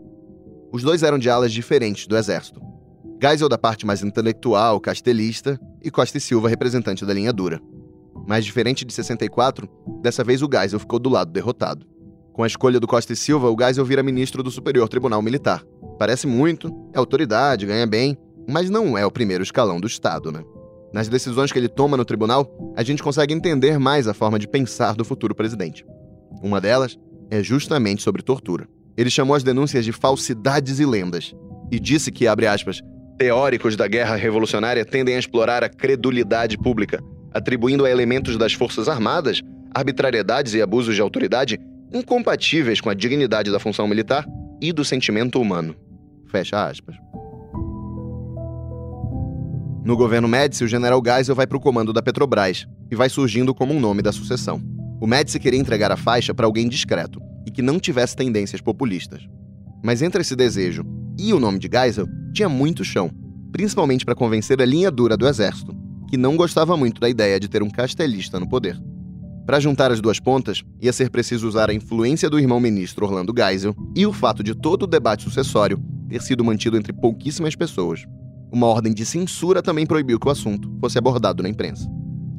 Os 0.72 0.84
dois 0.84 1.02
eram 1.02 1.18
de 1.18 1.32
alas 1.32 1.52
diferentes 1.52 2.06
do 2.06 2.16
exército, 2.16 2.62
Geisel 3.24 3.48
da 3.48 3.58
parte 3.58 3.86
mais 3.86 4.02
intelectual, 4.02 4.80
castelista, 4.80 5.60
e 5.84 5.92
Costa 5.92 6.18
e 6.18 6.22
Silva 6.22 6.50
representante 6.50 7.06
da 7.06 7.14
linha 7.14 7.32
dura. 7.32 7.62
Mas 8.28 8.44
diferente 8.44 8.84
de 8.84 8.92
64, 8.92 9.70
dessa 10.02 10.24
vez 10.24 10.42
o 10.42 10.50
Geisel 10.52 10.80
ficou 10.80 10.98
do 10.98 11.08
lado 11.08 11.32
derrotado. 11.32 11.86
Com 12.34 12.42
a 12.42 12.48
escolha 12.48 12.80
do 12.80 12.88
Costa 12.88 13.14
e 13.14 13.16
Silva, 13.16 13.52
o 13.52 13.56
Geisel 13.56 13.86
vira 13.86 14.02
ministro 14.02 14.42
do 14.42 14.50
Superior 14.50 14.90
Tribunal 14.90 15.22
Militar. 15.22 15.64
Parece 16.00 16.26
muito, 16.26 16.76
é 16.96 16.98
autoridade, 16.98 17.68
ganha 17.68 17.86
bem, 17.86 18.18
mas 18.50 18.72
não 18.72 18.98
é 18.98 19.06
o 19.06 19.12
primeiro 19.12 19.44
escalão 19.44 19.80
do 19.80 19.86
Estado, 19.86 20.32
né? 20.32 20.44
Nas 20.92 21.08
decisões 21.08 21.52
que 21.52 21.60
ele 21.60 21.70
toma 21.70 21.96
no 21.96 22.04
tribunal, 22.04 22.74
a 22.76 22.82
gente 22.82 23.04
consegue 23.04 23.36
entender 23.36 23.78
mais 23.78 24.08
a 24.08 24.16
forma 24.16 24.40
de 24.40 24.48
pensar 24.48 24.96
do 24.96 25.06
futuro 25.06 25.36
presidente. 25.36 25.86
Uma 26.42 26.60
delas 26.60 26.98
é 27.30 27.44
justamente 27.44 28.02
sobre 28.02 28.24
tortura. 28.24 28.68
Ele 28.98 29.12
chamou 29.12 29.36
as 29.36 29.44
denúncias 29.44 29.86
de 29.86 29.92
falsidades 29.92 30.80
e 30.80 30.86
lendas 30.88 31.36
e 31.72 31.80
disse 31.80 32.12
que, 32.12 32.28
abre 32.28 32.48
aspas, 32.48 32.82
Teóricos 33.22 33.76
da 33.76 33.88
guerra 33.88 34.16
revolucionária 34.16 34.84
tendem 34.84 35.14
a 35.14 35.20
explorar 35.20 35.64
a 35.64 35.70
credulidade 35.70 36.58
pública, 36.58 37.04
atribuindo 37.32 37.86
a 37.86 37.92
elementos 37.92 38.36
das 38.36 38.52
Forças 38.52 38.90
Armadas 38.90 39.44
arbitrariedades 39.76 40.56
e 40.56 40.62
abusos 40.62 40.96
de 40.96 41.02
autoridade 41.02 41.60
incompatíveis 41.94 42.82
com 42.82 42.90
a 42.90 42.96
dignidade 42.96 43.52
da 43.52 43.60
função 43.60 43.88
militar 43.88 44.26
e 44.60 44.74
do 44.74 44.84
sentimento 44.84 45.40
humano. 45.40 45.76
Fecha 46.32 46.68
aspas. 46.68 46.96
No 49.86 49.96
governo 49.96 50.28
Médici, 50.28 50.64
o 50.64 50.68
general 50.68 51.00
Geisel 51.06 51.36
vai 51.36 51.46
para 51.46 51.58
o 51.58 51.62
comando 51.62 51.94
da 51.94 52.02
Petrobras 52.02 52.66
e 52.90 52.96
vai 52.96 53.08
surgindo 53.08 53.54
como 53.54 53.72
um 53.72 53.80
nome 53.80 54.02
da 54.02 54.12
sucessão. 54.12 54.60
O 55.00 55.06
Médici 55.06 55.40
queria 55.40 55.60
entregar 55.60 55.92
a 55.92 55.96
faixa 55.96 56.34
para 56.34 56.48
alguém 56.48 56.68
discreto 56.68 57.22
e 57.46 57.52
que 57.52 57.62
não 57.62 57.80
tivesse 57.80 58.16
tendências 58.16 58.62
populistas. 58.62 59.22
Mas 59.84 60.02
entre 60.02 60.22
esse 60.22 60.36
desejo 60.36 60.84
e 61.20 61.32
o 61.32 61.40
nome 61.40 61.60
de 61.60 61.70
Geisel, 61.72 62.08
tinha 62.32 62.50
muito 62.50 62.84
chão, 62.84 63.12
principalmente 63.52 64.06
para 64.06 64.16
convencer 64.16 64.62
a 64.62 64.66
linha 64.66 64.90
dura 64.90 65.18
do 65.18 65.28
exército, 65.28 65.76
que 66.10 66.18
não 66.18 66.36
gostava 66.36 66.76
muito 66.78 67.00
da 67.00 67.10
ideia 67.10 67.40
de 67.40 67.48
ter 67.48 67.62
um 67.62 67.70
castelista 67.70 68.40
no 68.40 68.48
poder. 68.48 68.80
Para 69.46 69.60
juntar 69.60 69.92
as 69.92 70.00
duas 70.00 70.20
pontas, 70.20 70.64
ia 70.80 70.94
ser 70.94 71.10
preciso 71.10 71.48
usar 71.48 71.70
a 71.70 71.74
influência 71.74 72.30
do 72.30 72.40
irmão 72.40 72.60
ministro 72.60 73.06
Orlando 73.06 73.34
Geisel 73.36 73.76
e 73.96 74.06
o 74.06 74.14
fato 74.14 74.44
de 74.44 74.56
todo 74.56 74.84
o 74.84 74.88
debate 74.88 75.24
sucessório 75.24 75.82
ter 76.08 76.22
sido 76.22 76.44
mantido 76.44 76.78
entre 76.78 76.94
pouquíssimas 76.94 77.56
pessoas. 77.56 78.06
Uma 78.52 78.68
ordem 78.68 78.94
de 78.94 79.06
censura 79.06 79.62
também 79.62 79.86
proibiu 79.86 80.20
que 80.20 80.28
o 80.28 80.32
assunto 80.32 80.72
fosse 80.80 80.98
abordado 80.98 81.42
na 81.42 81.50
imprensa. 81.50 81.90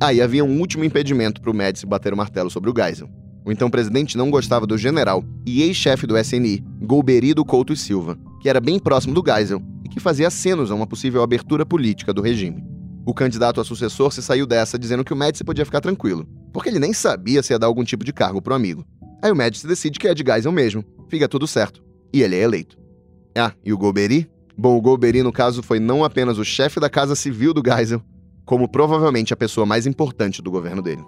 Aí 0.01 0.21
ah, 0.21 0.25
havia 0.25 0.45
um 0.45 0.59
último 0.61 0.85
impedimento 0.85 1.41
para 1.41 1.51
o 1.51 1.55
Médici 1.55 1.87
bater 1.87 2.13
o 2.13 2.17
martelo 2.17 2.51
sobre 2.51 2.71
o 2.71 2.75
Geisel. 2.77 3.09
O 3.45 3.51
então 3.51 3.71
presidente 3.71 4.17
não 4.17 4.31
gostava 4.31 4.67
do 4.67 4.79
general 4.79 5.25
e 5.47 5.63
ex-chefe 5.63 6.07
do 6.07 6.17
SNI, 6.17 6.63
Golberido 6.81 7.45
Couto 7.45 7.73
e 7.73 7.77
Silva, 7.77 8.19
que 8.41 8.49
era 8.49 8.61
bem 8.61 8.79
próximo 8.79 9.15
do 9.15 9.23
Geisel 9.25 9.63
que 9.93 10.01
fazia 10.01 10.29
acenos 10.29 10.71
a 10.71 10.75
uma 10.75 10.87
possível 10.87 11.23
abertura 11.23 11.67
política 11.67 12.13
do 12.13 12.23
regime. 12.23 12.65
O 13.07 13.13
candidato 13.13 13.61
a 13.61 13.65
sucessor 13.65 14.13
se 14.13 14.23
saiu 14.23 14.47
dessa 14.47 14.79
dizendo 14.79 15.05
que 15.05 15.13
o 15.13 15.17
Médici 15.17 15.45
podia 15.45 15.65
ficar 15.65 15.81
tranquilo, 15.81 16.27
porque 16.53 16.69
ele 16.69 16.79
nem 16.79 16.93
sabia 16.93 17.43
se 17.43 17.53
ia 17.53 17.59
dar 17.59 17.67
algum 17.67 17.85
tipo 17.85 18.05
de 18.05 18.13
cargo 18.13 18.41
pro 18.41 18.55
amigo. 18.55 18.85
Aí 19.23 19.31
o 19.31 19.37
Médici 19.37 19.67
decide 19.67 19.99
que 19.99 20.09
é 20.09 20.15
de 20.15 20.25
Geisel 20.27 20.53
mesmo, 20.53 20.85
fica 21.09 21.29
tudo 21.29 21.47
certo, 21.47 21.83
e 22.13 22.23
ele 22.23 22.37
é 22.37 22.43
eleito. 22.43 22.79
Ah, 23.37 23.53
e 23.65 23.73
o 23.73 23.79
Golbery? 23.79 24.29
Bom, 24.57 24.77
o 24.77 24.81
Golbery, 24.81 25.23
no 25.23 25.33
caso, 25.33 25.63
foi 25.63 25.81
não 25.81 26.05
apenas 26.05 26.39
o 26.39 26.45
chefe 26.45 26.79
da 26.79 26.91
Casa 26.91 27.15
Civil 27.15 27.55
do 27.55 27.63
Geisel, 27.65 28.03
como 28.45 28.69
provavelmente 28.69 29.33
a 29.33 29.37
pessoa 29.37 29.67
mais 29.67 29.87
importante 29.87 30.43
do 30.43 30.51
governo 30.51 30.83
dele 30.83 31.03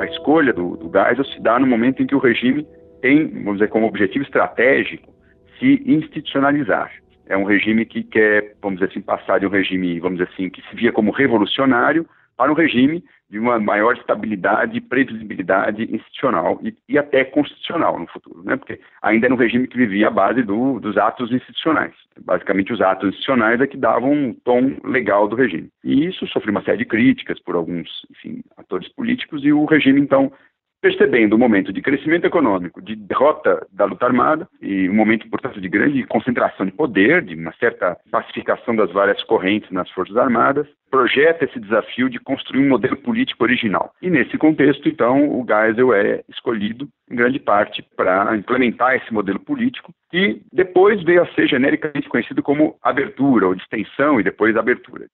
a 0.00 0.06
escolha 0.06 0.52
do, 0.52 0.76
do 0.76 0.90
Geisel 0.90 1.24
se 1.24 1.40
dá 1.40 1.58
no 1.58 1.66
momento 1.66 2.02
em 2.02 2.06
que 2.06 2.14
o 2.14 2.18
regime 2.18 2.66
tem, 3.02 3.28
vamos 3.28 3.54
dizer, 3.54 3.68
como 3.68 3.86
objetivo 3.86 4.24
estratégico 4.24 5.12
se 5.60 5.82
institucionalizar. 5.86 6.90
É 7.26 7.36
um 7.36 7.44
regime 7.44 7.86
que 7.86 8.02
quer, 8.02 8.56
vamos 8.60 8.80
dizer 8.80 8.90
assim, 8.90 9.00
passar 9.00 9.38
de 9.38 9.46
um 9.46 9.50
regime, 9.50 10.00
vamos 10.00 10.18
dizer 10.18 10.30
assim, 10.32 10.50
que 10.50 10.60
se 10.62 10.74
via 10.74 10.90
como 10.90 11.12
revolucionário 11.12 12.04
para 12.36 12.50
um 12.50 12.54
regime 12.54 13.04
de 13.30 13.38
uma 13.38 13.60
maior 13.60 13.94
estabilidade 13.94 14.80
previsibilidade 14.80 15.82
institucional 15.94 16.58
e, 16.62 16.74
e, 16.88 16.98
até 16.98 17.22
constitucional 17.22 17.98
no 17.98 18.06
futuro, 18.08 18.42
né? 18.42 18.56
porque 18.56 18.80
ainda 19.00 19.26
era 19.26 19.34
um 19.34 19.38
regime 19.38 19.68
que 19.68 19.76
vivia 19.76 20.08
à 20.08 20.10
base 20.10 20.42
do, 20.42 20.80
dos 20.80 20.96
atos 20.96 21.30
institucionais. 21.30 21.92
Basicamente, 22.24 22.72
os 22.72 22.80
atos 22.80 23.10
institucionais 23.10 23.60
é 23.60 23.66
que 23.66 23.76
davam 23.76 24.10
um 24.10 24.32
tom 24.32 24.74
legal 24.84 25.28
do 25.28 25.36
regime. 25.36 25.70
E 25.84 26.06
isso 26.06 26.26
sofreu 26.26 26.50
uma 26.50 26.64
série 26.64 26.78
de 26.78 26.86
críticas 26.86 27.38
por 27.38 27.54
alguns 27.54 27.88
enfim, 28.10 28.42
atores 28.56 28.88
políticos 28.88 29.44
e 29.44 29.52
o 29.52 29.64
regime, 29.66 30.00
então, 30.00 30.32
percebendo 30.80 31.34
o 31.34 31.38
momento 31.38 31.72
de 31.72 31.82
crescimento 31.82 32.26
econômico, 32.26 32.80
de 32.80 32.96
derrota 32.96 33.66
da 33.72 33.84
luta 33.84 34.06
armada 34.06 34.48
e 34.60 34.88
um 34.88 34.94
momento, 34.94 35.28
portanto, 35.28 35.60
de 35.60 35.68
grande 35.68 36.04
concentração 36.06 36.66
de 36.66 36.72
poder, 36.72 37.22
de 37.22 37.34
uma 37.34 37.52
certa 37.54 37.96
pacificação 38.10 38.74
das 38.74 38.90
várias 38.92 39.22
correntes 39.24 39.70
nas 39.70 39.90
Forças 39.90 40.16
Armadas, 40.16 40.66
projeta 40.90 41.44
esse 41.44 41.60
desafio 41.60 42.08
de 42.08 42.18
construir 42.18 42.64
um 42.64 42.68
modelo 42.68 42.96
político 42.96 43.44
original. 43.44 43.92
E 44.02 44.10
nesse 44.10 44.36
contexto, 44.36 44.88
então, 44.88 45.28
o 45.28 45.46
Geisel 45.46 45.94
é 45.94 46.22
escolhido, 46.28 46.88
em 47.10 47.14
grande 47.14 47.38
parte, 47.38 47.84
para 47.96 48.36
implementar 48.36 48.96
esse 48.96 49.12
modelo 49.12 49.38
político, 49.38 49.92
que 50.10 50.42
depois 50.52 51.02
veio 51.04 51.22
a 51.22 51.26
ser 51.34 51.46
genericamente 51.46 52.08
conhecido 52.08 52.42
como 52.42 52.76
abertura, 52.82 53.46
ou 53.46 53.54
distensão 53.54 54.18
e 54.18 54.24
depois 54.24 54.56
abertura. 54.56 55.06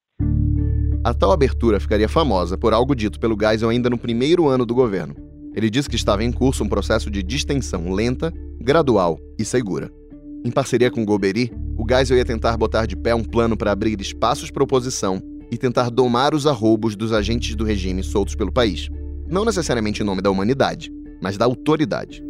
A 1.04 1.14
tal 1.14 1.30
abertura 1.30 1.78
ficaria 1.78 2.08
famosa 2.08 2.58
por 2.58 2.72
algo 2.72 2.94
dito 2.94 3.20
pelo 3.20 3.36
Geisel 3.38 3.68
ainda 3.68 3.88
no 3.90 3.98
primeiro 3.98 4.48
ano 4.48 4.66
do 4.66 4.74
governo. 4.74 5.14
Ele 5.56 5.70
disse 5.70 5.88
que 5.88 5.96
estava 5.96 6.22
em 6.22 6.30
curso 6.30 6.62
um 6.62 6.68
processo 6.68 7.10
de 7.10 7.22
distensão 7.22 7.90
lenta, 7.90 8.30
gradual 8.60 9.18
e 9.38 9.44
segura. 9.44 9.90
Em 10.44 10.50
parceria 10.50 10.90
com 10.90 11.02
Golbery, 11.02 11.50
o 11.78 11.84
Geisel 11.88 12.18
ia 12.18 12.26
tentar 12.26 12.58
botar 12.58 12.84
de 12.84 12.94
pé 12.94 13.14
um 13.14 13.24
plano 13.24 13.56
para 13.56 13.72
abrir 13.72 13.98
espaços 13.98 14.50
para 14.50 14.62
oposição 14.62 15.18
e 15.50 15.56
tentar 15.56 15.88
domar 15.88 16.34
os 16.34 16.46
arroubos 16.46 16.94
dos 16.94 17.10
agentes 17.10 17.54
do 17.56 17.64
regime 17.64 18.02
soltos 18.02 18.34
pelo 18.34 18.52
país. 18.52 18.90
Não 19.26 19.46
necessariamente 19.46 20.02
em 20.02 20.06
nome 20.06 20.20
da 20.20 20.30
humanidade, 20.30 20.92
mas 21.22 21.38
da 21.38 21.46
autoridade. 21.46 22.22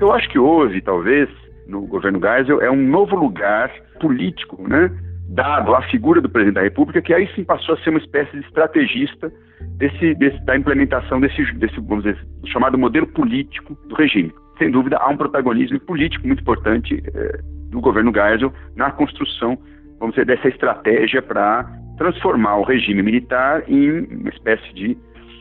Eu 0.00 0.12
acho 0.12 0.30
que 0.30 0.38
houve, 0.38 0.80
talvez, 0.80 1.28
no 1.68 1.82
governo 1.86 2.18
Geisel, 2.18 2.62
é 2.62 2.70
um 2.70 2.88
novo 2.88 3.14
lugar 3.14 3.70
político, 4.00 4.66
né? 4.66 4.90
Dado 5.28 5.74
a 5.74 5.82
figura 5.82 6.20
do 6.20 6.28
presidente 6.28 6.54
da 6.54 6.62
República, 6.62 7.02
que 7.02 7.12
aí 7.12 7.28
sim 7.34 7.44
passou 7.44 7.74
a 7.74 7.78
ser 7.78 7.90
uma 7.90 7.98
espécie 7.98 8.32
de 8.32 8.46
estrategista 8.46 9.32
desse, 9.76 10.14
desse, 10.14 10.38
da 10.44 10.56
implementação 10.56 11.20
desse, 11.20 11.52
desse, 11.54 11.80
vamos 11.80 12.04
dizer, 12.04 12.18
chamado 12.46 12.78
modelo 12.78 13.06
político 13.08 13.76
do 13.88 13.94
regime. 13.94 14.32
Sem 14.58 14.70
dúvida, 14.70 14.96
há 14.98 15.08
um 15.08 15.16
protagonismo 15.16 15.78
político 15.80 16.26
muito 16.26 16.40
importante 16.40 17.02
eh, 17.14 17.40
do 17.70 17.80
governo 17.80 18.12
Geisel 18.12 18.52
na 18.74 18.90
construção, 18.90 19.58
vamos 19.98 20.14
dizer, 20.14 20.26
dessa 20.26 20.48
estratégia 20.48 21.20
para 21.20 21.64
transformar 21.98 22.56
o 22.56 22.62
regime 22.62 23.02
militar 23.02 23.64
em 23.68 24.06
uma 24.06 24.30
espécie 24.30 24.72
de 24.74 24.96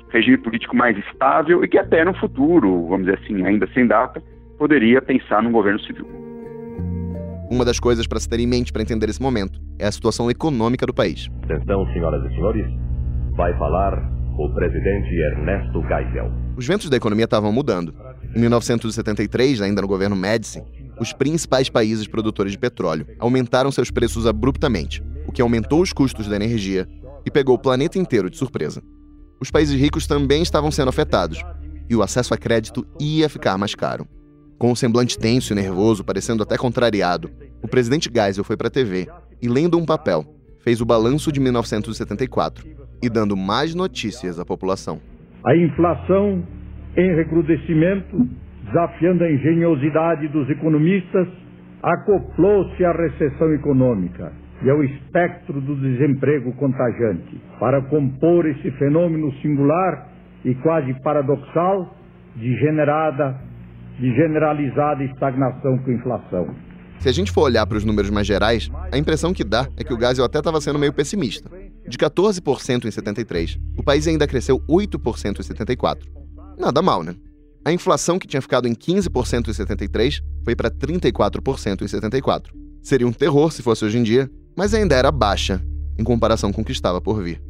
regime 0.09 0.37
político 0.37 0.75
mais 0.75 0.97
estável 0.97 1.63
e 1.63 1.67
que 1.67 1.77
até 1.77 2.03
no 2.03 2.13
futuro, 2.13 2.87
vamos 2.87 3.05
dizer 3.05 3.19
assim, 3.23 3.45
ainda 3.45 3.67
sem 3.67 3.85
data, 3.85 4.21
poderia 4.57 5.01
pensar 5.01 5.43
num 5.43 5.51
governo 5.51 5.79
civil. 5.81 6.07
Uma 7.55 7.63
das 7.63 7.79
coisas 7.79 8.05
para 8.05 8.19
se 8.19 8.27
ter 8.27 8.41
em 8.41 8.45
mente 8.45 8.73
para 8.73 8.81
entender 8.81 9.09
esse 9.09 9.21
momento 9.21 9.61
é 9.79 9.87
a 9.87 9.91
situação 9.91 10.29
econômica 10.29 10.85
do 10.85 10.93
país. 10.93 11.29
Atenção, 11.43 11.85
senhoras 11.93 12.29
e 12.29 12.35
senhores, 12.35 12.65
vai 13.31 13.57
falar 13.57 13.93
o 14.37 14.53
presidente 14.53 15.15
Ernesto 15.15 15.81
Geisel. 15.87 16.33
Os 16.57 16.67
ventos 16.67 16.89
da 16.89 16.97
economia 16.97 17.23
estavam 17.23 17.53
mudando. 17.53 17.95
Em 18.35 18.41
1973, 18.41 19.61
ainda 19.61 19.81
no 19.81 19.87
governo 19.87 20.17
Médici, 20.17 20.61
os 20.99 21.13
principais 21.13 21.69
países 21.69 22.07
produtores 22.07 22.51
de 22.51 22.59
petróleo 22.59 23.07
aumentaram 23.19 23.71
seus 23.71 23.89
preços 23.89 24.27
abruptamente, 24.27 25.01
o 25.25 25.31
que 25.31 25.41
aumentou 25.41 25.81
os 25.81 25.93
custos 25.93 26.27
da 26.27 26.35
energia 26.35 26.85
e 27.25 27.31
pegou 27.31 27.55
o 27.55 27.59
planeta 27.59 27.97
inteiro 27.97 28.29
de 28.29 28.35
surpresa. 28.35 28.83
Os 29.39 29.49
países 29.49 29.79
ricos 29.79 30.05
também 30.05 30.43
estavam 30.43 30.71
sendo 30.71 30.89
afetados 30.89 31.41
e 31.89 31.95
o 31.95 32.03
acesso 32.03 32.33
a 32.33 32.37
crédito 32.37 32.85
ia 32.99 33.29
ficar 33.29 33.57
mais 33.57 33.73
caro. 33.73 34.05
Com 34.57 34.71
um 34.71 34.75
semblante 34.75 35.19
tenso 35.19 35.51
e 35.51 35.55
nervoso, 35.55 36.03
parecendo 36.03 36.41
até 36.41 36.57
contrariado, 36.57 37.29
o 37.61 37.67
presidente 37.67 38.09
Geisel 38.13 38.43
foi 38.43 38.55
para 38.55 38.67
a 38.67 38.71
TV 38.71 39.05
e, 39.41 39.49
lendo 39.49 39.77
um 39.77 39.85
papel, 39.85 40.23
fez 40.63 40.79
o 40.79 40.85
balanço 40.85 41.29
de 41.29 41.41
1974 41.41 42.65
e 43.03 43.09
dando 43.09 43.35
mais 43.35 43.75
notícias 43.75 44.39
à 44.39 44.45
população. 44.45 45.01
A 45.45 45.55
inflação 45.57 46.41
em 46.95 47.15
recrudescimento, 47.15 48.17
desafiando 48.63 49.25
a 49.25 49.31
engenhosidade 49.31 50.29
dos 50.29 50.49
economistas, 50.49 51.27
acoplou-se 51.83 52.83
à 52.85 52.93
recessão 52.93 53.53
econômica 53.53 54.31
e 54.63 54.69
ao 54.69 54.81
espectro 54.85 55.59
do 55.59 55.75
desemprego 55.75 56.53
contagiante. 56.53 57.41
Para 57.59 57.81
compor 57.81 58.45
esse 58.45 58.71
fenômeno 58.71 59.33
singular 59.41 60.07
e 60.45 60.55
quase 60.55 60.93
paradoxal 61.01 61.93
de 62.37 62.55
generada 62.57 63.37
de 63.99 64.15
generalizada 64.15 65.03
estagnação 65.03 65.77
com 65.79 65.91
inflação. 65.91 66.55
Se 66.99 67.09
a 67.09 67.11
gente 67.11 67.31
for 67.31 67.41
olhar 67.41 67.65
para 67.65 67.77
os 67.77 67.83
números 67.83 68.09
mais 68.09 68.25
gerais, 68.25 68.69
a 68.91 68.97
impressão 68.97 69.33
que 69.33 69.43
dá 69.43 69.67
é 69.77 69.83
que 69.83 69.93
o 69.93 69.99
Geisel 69.99 70.25
até 70.25 70.39
estava 70.39 70.59
sendo 70.59 70.79
meio 70.79 70.93
pessimista. 70.93 71.49
De 71.87 71.97
14% 71.97 72.85
em 72.85 72.91
73, 72.91 73.59
o 73.77 73.83
país 73.83 74.07
ainda 74.07 74.27
cresceu 74.27 74.59
8% 74.67 75.39
em 75.39 75.43
74. 75.43 76.09
Nada 76.57 76.81
mal, 76.81 77.03
né? 77.03 77.15
A 77.63 77.71
inflação 77.71 78.17
que 78.17 78.27
tinha 78.27 78.41
ficado 78.41 78.67
em 78.67 78.73
15% 78.73 79.49
em 79.49 79.53
73 79.53 80.21
foi 80.43 80.55
para 80.55 80.69
34% 80.69 81.81
em 81.81 81.87
74. 81.87 82.53
Seria 82.81 83.07
um 83.07 83.11
terror 83.11 83.51
se 83.51 83.61
fosse 83.61 83.83
hoje 83.85 83.97
em 83.97 84.03
dia, 84.03 84.29
mas 84.55 84.73
ainda 84.73 84.95
era 84.95 85.11
baixa 85.11 85.61
em 85.97 86.03
comparação 86.03 86.51
com 86.51 86.61
o 86.61 86.65
que 86.65 86.71
estava 86.71 87.01
por 87.01 87.21
vir. 87.21 87.41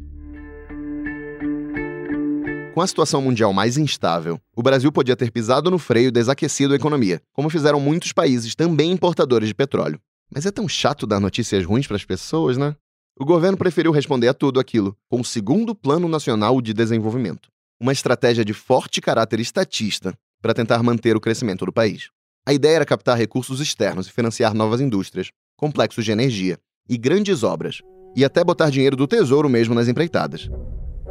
Com 2.76 2.82
a 2.82 2.86
situação 2.86 3.22
mundial 3.22 3.54
mais 3.54 3.78
instável, 3.78 4.38
o 4.54 4.62
Brasil 4.62 4.92
podia 4.92 5.16
ter 5.16 5.30
pisado 5.30 5.70
no 5.70 5.78
freio 5.78 6.08
e 6.08 6.10
desaquecido 6.10 6.74
a 6.74 6.76
economia, 6.76 7.22
como 7.32 7.48
fizeram 7.48 7.80
muitos 7.80 8.12
países 8.12 8.54
também 8.54 8.90
importadores 8.90 9.48
de 9.48 9.54
petróleo. 9.54 9.98
Mas 10.30 10.44
é 10.44 10.50
tão 10.50 10.68
chato 10.68 11.06
dar 11.06 11.18
notícias 11.18 11.64
ruins 11.64 11.86
para 11.86 11.96
as 11.96 12.04
pessoas, 12.04 12.58
né? 12.58 12.76
O 13.18 13.24
governo 13.24 13.56
preferiu 13.56 13.92
responder 13.92 14.28
a 14.28 14.34
tudo 14.34 14.60
aquilo 14.60 14.94
com 15.08 15.22
o 15.22 15.24
segundo 15.24 15.74
Plano 15.74 16.06
Nacional 16.06 16.60
de 16.60 16.74
Desenvolvimento, 16.74 17.48
uma 17.80 17.92
estratégia 17.92 18.44
de 18.44 18.52
forte 18.52 19.00
caráter 19.00 19.40
estatista 19.40 20.12
para 20.42 20.52
tentar 20.52 20.82
manter 20.82 21.16
o 21.16 21.20
crescimento 21.20 21.64
do 21.64 21.72
país. 21.72 22.10
A 22.46 22.52
ideia 22.52 22.76
era 22.76 22.84
captar 22.84 23.16
recursos 23.16 23.58
externos 23.58 24.06
e 24.06 24.12
financiar 24.12 24.52
novas 24.52 24.82
indústrias, 24.82 25.30
complexos 25.56 26.04
de 26.04 26.12
energia 26.12 26.58
e 26.86 26.98
grandes 26.98 27.42
obras, 27.42 27.80
e 28.14 28.22
até 28.22 28.44
botar 28.44 28.68
dinheiro 28.68 28.96
do 28.96 29.06
tesouro 29.06 29.48
mesmo 29.48 29.74
nas 29.74 29.88
empreitadas. 29.88 30.50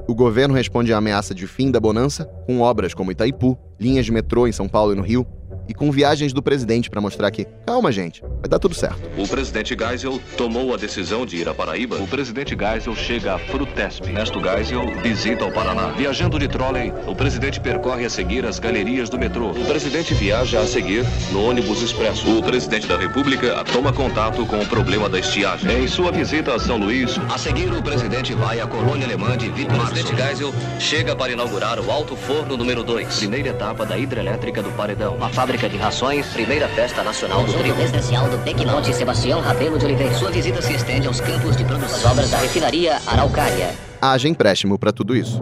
O 0.08 0.14
governo 0.14 0.54
responde 0.54 0.94
à 0.94 0.98
ameaça 0.98 1.34
de 1.34 1.48
fim 1.48 1.72
da 1.72 1.80
bonança 1.80 2.26
com 2.46 2.62
obras 2.62 2.94
como 2.94 3.12
Itaipu, 3.12 3.58
linhas 3.80 4.06
de 4.06 4.12
metrô 4.12 4.48
em 4.48 4.52
São 4.52 4.68
Paulo 4.68 4.94
e 4.94 4.96
no 4.96 5.02
Rio, 5.02 5.26
e 5.68 5.74
com 5.74 5.92
viagens 5.92 6.34
do 6.34 6.42
presidente 6.42 6.90
para 6.90 7.02
mostrar 7.02 7.32
que, 7.32 7.46
calma, 7.66 7.92
gente, 7.92 8.22
vai 8.40 8.50
dar 8.50 8.60
tudo 8.60 8.76
certo. 8.76 9.02
O 9.18 9.28
presidente 9.28 9.76
Geisel 9.78 10.22
tomou 10.38 10.74
a 10.74 10.78
decisão 10.78 11.26
de 11.26 11.38
ir 11.38 11.50
a 11.50 11.54
Paraíba. 11.54 11.98
O 11.98 12.08
presidente 12.08 12.56
Geisel 12.58 12.96
chega 12.96 13.36
a 13.36 13.40
Frutesp. 13.40 14.06
Ernesto 14.06 14.40
Geisel 14.40 14.86
visita 15.02 15.46
o 15.46 15.52
Paraná. 15.52 15.88
Viajando 15.88 16.38
de 16.38 16.48
trolley, 16.48 16.94
o 17.08 17.16
presidente 17.16 17.60
percorre 17.60 18.06
a 18.06 18.10
seguir 18.10 18.46
as 18.46 18.60
galerias 18.60 19.10
do 19.10 19.18
metrô. 19.18 19.52
O 19.52 19.66
presidente 19.66 20.14
viaja 20.14 20.60
a 20.60 20.68
seguir 20.68 21.04
no 21.32 21.44
ônibus 21.44 21.82
expresso. 21.82 22.38
O 22.38 22.44
presidente 22.44 22.88
da 22.88 22.98
República 22.98 23.64
toma 23.72 23.92
contato 23.92 24.46
com 24.46 24.60
o 24.60 24.68
problema 24.68 25.10
da 25.10 25.20
estiagem. 25.20 25.84
Em 25.84 25.88
sua 25.88 26.12
visita 26.12 26.54
a 26.54 26.60
São 26.60 26.78
Luís, 26.78 27.18
a 27.34 27.38
seguir 27.38 27.72
o 27.72 27.82
presidente 27.82 28.34
vai 28.34 28.60
à 28.60 28.68
colônia 28.68 29.06
alemã 29.06 29.38
de 29.38 29.50
Vitor. 29.50 29.76
O 29.76 29.90
presidente 29.90 30.16
Geisel 30.16 30.54
chega 30.80 31.16
para 31.16 31.32
inaugurar 31.32 31.80
o 31.80 31.92
Alto 31.92 32.16
Forno 32.16 32.56
número 32.56 32.84
2. 32.84 33.18
Primeira 33.18 33.50
etapa 33.50 33.86
da 33.86 33.98
hidrelétrica 33.98 34.62
do 34.62 34.72
Paredão. 34.72 35.18
A 35.22 35.30
fábrica 35.30 35.55
Fábrica 35.56 35.70
de 35.70 35.78
Rações, 35.78 36.34
primeira 36.34 36.68
festa 36.68 37.02
nacional 37.02 37.42
do 37.46 37.54
trigo. 37.54 37.78
Residencial 37.78 38.28
do 38.28 38.38
Pequim. 38.44 38.66
Monte 38.66 38.94
Sebastião 38.94 39.40
Rabelo 39.40 39.80
de 39.80 39.86
Oliveira. 39.86 40.14
Sua 40.14 40.30
visita 40.30 40.62
se 40.62 40.74
estende 40.74 41.08
aos 41.08 41.22
campos 41.22 41.56
de 41.56 41.64
produção. 41.64 41.96
As 41.96 42.06
obras 42.06 42.30
da 42.30 42.38
refinaria 42.40 42.98
Araucária. 43.08 43.70
Haja 44.02 44.28
empréstimo 44.28 44.78
para 44.78 44.92
tudo 44.92 45.16
isso. 45.16 45.42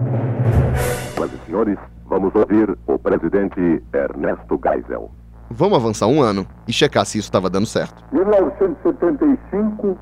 Senhoras 1.15 1.33
e 1.33 1.45
senhores, 1.47 1.79
vamos 2.05 2.35
ouvir 2.35 2.77
o 2.85 2.99
presidente 2.99 3.81
Ernesto 3.91 4.61
Geisel. 4.63 5.09
Vamos 5.49 5.79
avançar 5.79 6.05
um 6.05 6.21
ano 6.21 6.45
e 6.67 6.73
checar 6.73 7.07
se 7.07 7.17
isso 7.17 7.29
estava 7.29 7.49
dando 7.49 7.65
certo. 7.65 8.03
1975 8.11 9.97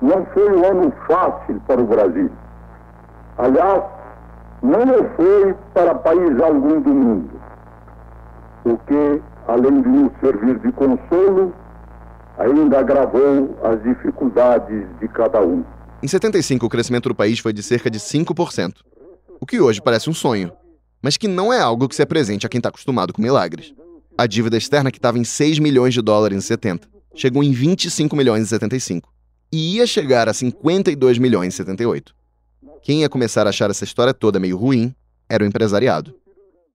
não 0.00 0.26
foi 0.32 0.50
um 0.50 0.64
ano 0.64 0.92
fácil 1.06 1.60
para 1.66 1.78
o 1.78 1.86
Brasil. 1.86 2.30
Aliás, 3.36 3.82
não 4.62 4.86
foi 5.14 5.54
para 5.74 5.94
país 5.96 6.40
algum 6.40 6.80
do 6.80 6.94
mundo. 6.94 7.42
O 8.64 8.78
que 8.78 9.20
além 9.46 9.82
de 9.82 9.88
nos 9.88 10.12
servir 10.20 10.58
de 10.60 10.72
consolo, 10.72 11.54
ainda 12.38 12.78
agravou 12.78 13.56
as 13.62 13.82
dificuldades 13.82 14.84
de 15.00 15.08
cada 15.08 15.40
um. 15.40 15.64
Em 16.02 16.08
75, 16.08 16.66
o 16.66 16.68
crescimento 16.68 17.08
do 17.08 17.14
país 17.14 17.38
foi 17.38 17.52
de 17.52 17.62
cerca 17.62 17.90
de 17.90 17.98
5%, 17.98 18.74
o 19.40 19.46
que 19.46 19.60
hoje 19.60 19.80
parece 19.80 20.10
um 20.10 20.14
sonho, 20.14 20.52
mas 21.00 21.16
que 21.16 21.28
não 21.28 21.52
é 21.52 21.60
algo 21.60 21.88
que 21.88 21.94
se 21.94 22.02
apresente 22.02 22.46
a 22.46 22.48
quem 22.48 22.58
está 22.58 22.68
acostumado 22.68 23.12
com 23.12 23.22
milagres. 23.22 23.74
A 24.16 24.26
dívida 24.26 24.56
externa, 24.56 24.90
que 24.90 24.98
estava 24.98 25.18
em 25.18 25.24
6 25.24 25.58
milhões 25.58 25.94
de 25.94 26.02
dólares 26.02 26.36
em 26.36 26.40
70, 26.40 26.88
chegou 27.14 27.42
em 27.42 27.52
25 27.52 28.14
milhões 28.16 28.42
em 28.42 28.46
75 28.46 29.08
e 29.52 29.76
ia 29.76 29.86
chegar 29.86 30.28
a 30.28 30.32
52 30.32 31.18
milhões 31.18 31.54
em 31.54 31.56
78. 31.56 32.14
Quem 32.82 33.00
ia 33.00 33.08
começar 33.08 33.46
a 33.46 33.50
achar 33.50 33.70
essa 33.70 33.84
história 33.84 34.14
toda 34.14 34.40
meio 34.40 34.56
ruim 34.56 34.94
era 35.28 35.44
o 35.44 35.46
empresariado 35.46 36.14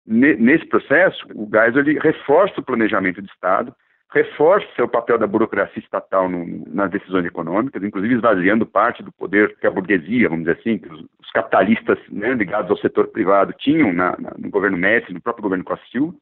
nesse 0.08 0.66
processo, 0.66 1.26
o 1.36 1.50
Geisel 1.52 1.82
ele 1.82 2.00
reforça 2.00 2.60
o 2.60 2.64
planejamento 2.64 3.22
de 3.22 3.30
Estado, 3.30 3.76
reforça 4.14 4.84
o 4.84 4.88
papel 4.88 5.18
da 5.18 5.28
burocracia 5.28 5.82
estatal 5.82 6.30
no, 6.30 6.64
nas 6.68 6.90
decisões 6.90 7.26
econômicas, 7.26 7.84
inclusive 7.84 8.16
esvaziando 8.16 8.66
parte 8.66 9.04
do 9.04 9.12
poder 9.12 9.56
que 9.60 9.68
a 9.68 9.72
burguesia, 9.72 10.30
vamos 10.30 10.46
dizer 10.46 10.60
assim, 10.60 10.78
que 10.78 10.92
os, 10.92 11.02
os 11.02 11.32
capitalistas 11.34 12.00
né, 12.10 12.34
ligados 12.34 12.72
ao 12.72 12.78
setor 12.78 13.08
privado 13.08 13.54
tinham 13.58 13.92
na, 13.92 14.16
na, 14.18 14.34
no 14.38 14.50
governo 14.50 14.78
Messi, 14.78 15.14
no 15.14 15.22
próprio 15.22 15.44
governo 15.44 15.66
Costa. 15.66 15.86
O 16.00 16.14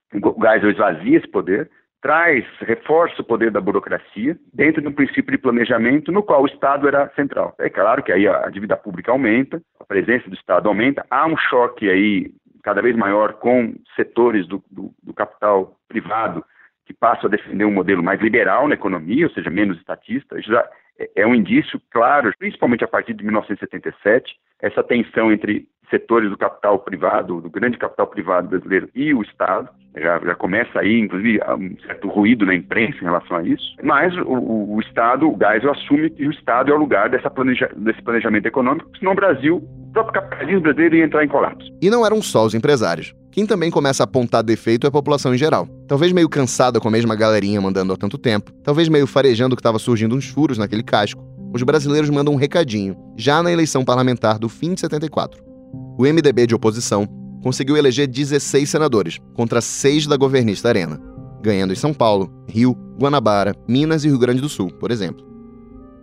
Geisel 0.41 0.71
esvazia 0.71 1.17
esse 1.17 1.28
poder, 1.28 1.69
traz, 2.02 2.45
reforça 2.62 3.21
o 3.21 3.26
poder 3.26 3.52
da 3.52 3.62
burocracia 3.62 4.38
dentro 4.54 4.82
de 4.82 4.88
um 4.88 4.93
princípio 4.93 5.32
de 5.32 5.38
planejamento 5.38 6.12
no 6.12 6.24
qual 6.24 6.43
o 6.43 6.48
Estado 6.48 6.88
era 6.88 7.10
central. 7.15 7.56
É 7.60 7.69
claro 7.69 8.04
que 8.04 8.12
aí 8.12 8.28
a 8.28 8.50
dívida 8.50 8.76
pública 8.76 9.12
aumenta, 9.12 9.62
a 9.80 9.86
presença 9.86 10.30
do 10.30 10.36
Estado 10.36 10.67
aumenta, 10.67 11.06
há 11.10 11.26
um 11.28 11.38
choque 11.38 11.89
aí 11.89 12.32
cada 12.65 12.82
vez 12.82 12.95
maior 12.95 13.34
com 13.34 13.75
setores 13.95 14.47
do, 14.47 14.62
do, 14.71 14.91
do 15.04 15.13
capital 15.13 15.78
privado 15.88 16.43
que 16.84 16.93
passam 16.95 17.28
a 17.28 17.30
defender 17.30 17.63
um 17.63 17.71
modelo 17.71 18.01
mais 18.01 18.19
liberal 18.19 18.67
na 18.67 18.73
economia, 18.73 19.28
ou 19.28 19.32
seja, 19.32 19.51
menos 19.51 19.78
estatista. 19.78 20.41
Já, 20.41 20.67
é, 20.97 21.21
é 21.21 21.28
um 21.28 21.36
indício 21.36 21.80
claro, 21.91 22.34
principalmente 22.39 22.84
a 22.84 22.88
partir 22.88 23.13
de 23.13 23.23
1977, 23.23 24.36
essa 24.60 24.84
tensão 24.84 25.32
entre 25.32 25.67
setores 25.89 26.30
do 26.30 26.38
capital 26.38 26.80
privado, 26.80 27.41
do 27.41 27.50
grande 27.50 27.78
capital 27.78 28.08
privado 28.08 28.48
brasileiro 28.48 28.89
e 28.95 29.13
o 29.13 29.21
Estado. 29.21 29.69
Já, 29.98 30.19
já 30.19 30.36
começa 30.36 30.80
aí, 30.80 31.00
inclusive, 31.00 31.39
um 31.58 31.78
certo 31.86 32.10
ruído 32.10 32.45
na 32.45 32.54
imprensa 32.54 32.98
em 33.00 33.06
relação 33.06 33.38
a 33.38 33.43
isso. 33.43 33.63
Mas 33.82 34.13
o, 34.17 34.76
o 34.76 34.82
Estado, 34.82 35.30
o 35.30 35.38
Geisel, 35.38 35.71
assume 35.71 36.10
que 36.10 36.28
o 36.28 36.32
Estado 36.32 36.71
é 36.71 36.76
o 36.76 36.78
lugar 36.78 37.10
planeja, 37.30 37.69
desse 37.78 38.02
planejamento 38.02 38.45
econômico, 38.45 38.89
senão 39.00 39.13
o 39.13 39.15
Brasil, 39.15 39.58
o 39.58 39.93
próprio 39.93 40.21
capitalismo 40.21 40.62
brasileiro 40.62 40.95
ia 40.98 41.06
entrar 41.06 41.24
em 41.24 41.30
colapso. 41.30 41.71
E 41.82 41.89
não 41.89 42.06
eram 42.06 42.21
só 42.21 42.45
os 42.45 42.54
empresários. 42.54 43.13
Quem 43.32 43.45
também 43.45 43.71
começa 43.71 44.04
a 44.04 44.06
apontar 44.06 44.43
defeito 44.43 44.86
é 44.86 44.89
a 44.89 44.91
população 44.91 45.34
em 45.34 45.38
geral. 45.38 45.67
Talvez 45.88 46.12
meio 46.12 46.28
cansada 46.28 46.80
com 46.80 46.88
a 46.89 46.91
mesma 46.91 47.15
galerinha 47.15 47.62
mandando 47.62 47.93
há 47.93 47.98
tanto 47.98 48.17
tempo, 48.17 48.52
talvez 48.63 48.89
meio 48.89 49.08
farejando 49.08 49.56
que 49.56 49.62
estava 49.62 49.80
surgindo 49.80 50.15
uns 50.15 50.28
furos 50.28 50.58
naquele 50.58 50.84
casco. 50.84 51.24
Os 51.54 51.63
brasileiros 51.63 52.10
mandam 52.10 52.34
um 52.34 52.38
recadinho, 52.38 52.98
já 53.15 53.41
na 53.41 53.52
eleição 53.52 53.86
parlamentar 53.86 54.38
do 54.38 54.50
fim 54.50 54.74
de 54.74 54.82
74 54.82 55.54
o 55.97 56.03
MDB 56.03 56.47
de 56.47 56.55
oposição 56.55 57.07
conseguiu 57.41 57.77
eleger 57.77 58.07
16 58.07 58.69
senadores, 58.69 59.19
contra 59.33 59.61
seis 59.61 60.07
da 60.07 60.17
governista 60.17 60.67
Arena, 60.67 60.99
ganhando 61.41 61.73
em 61.73 61.75
São 61.75 61.93
Paulo, 61.93 62.33
Rio, 62.47 62.75
Guanabara, 62.99 63.55
Minas 63.67 64.03
e 64.03 64.07
Rio 64.07 64.17
Grande 64.17 64.41
do 64.41 64.49
Sul, 64.49 64.71
por 64.79 64.89
exemplo. 64.89 65.25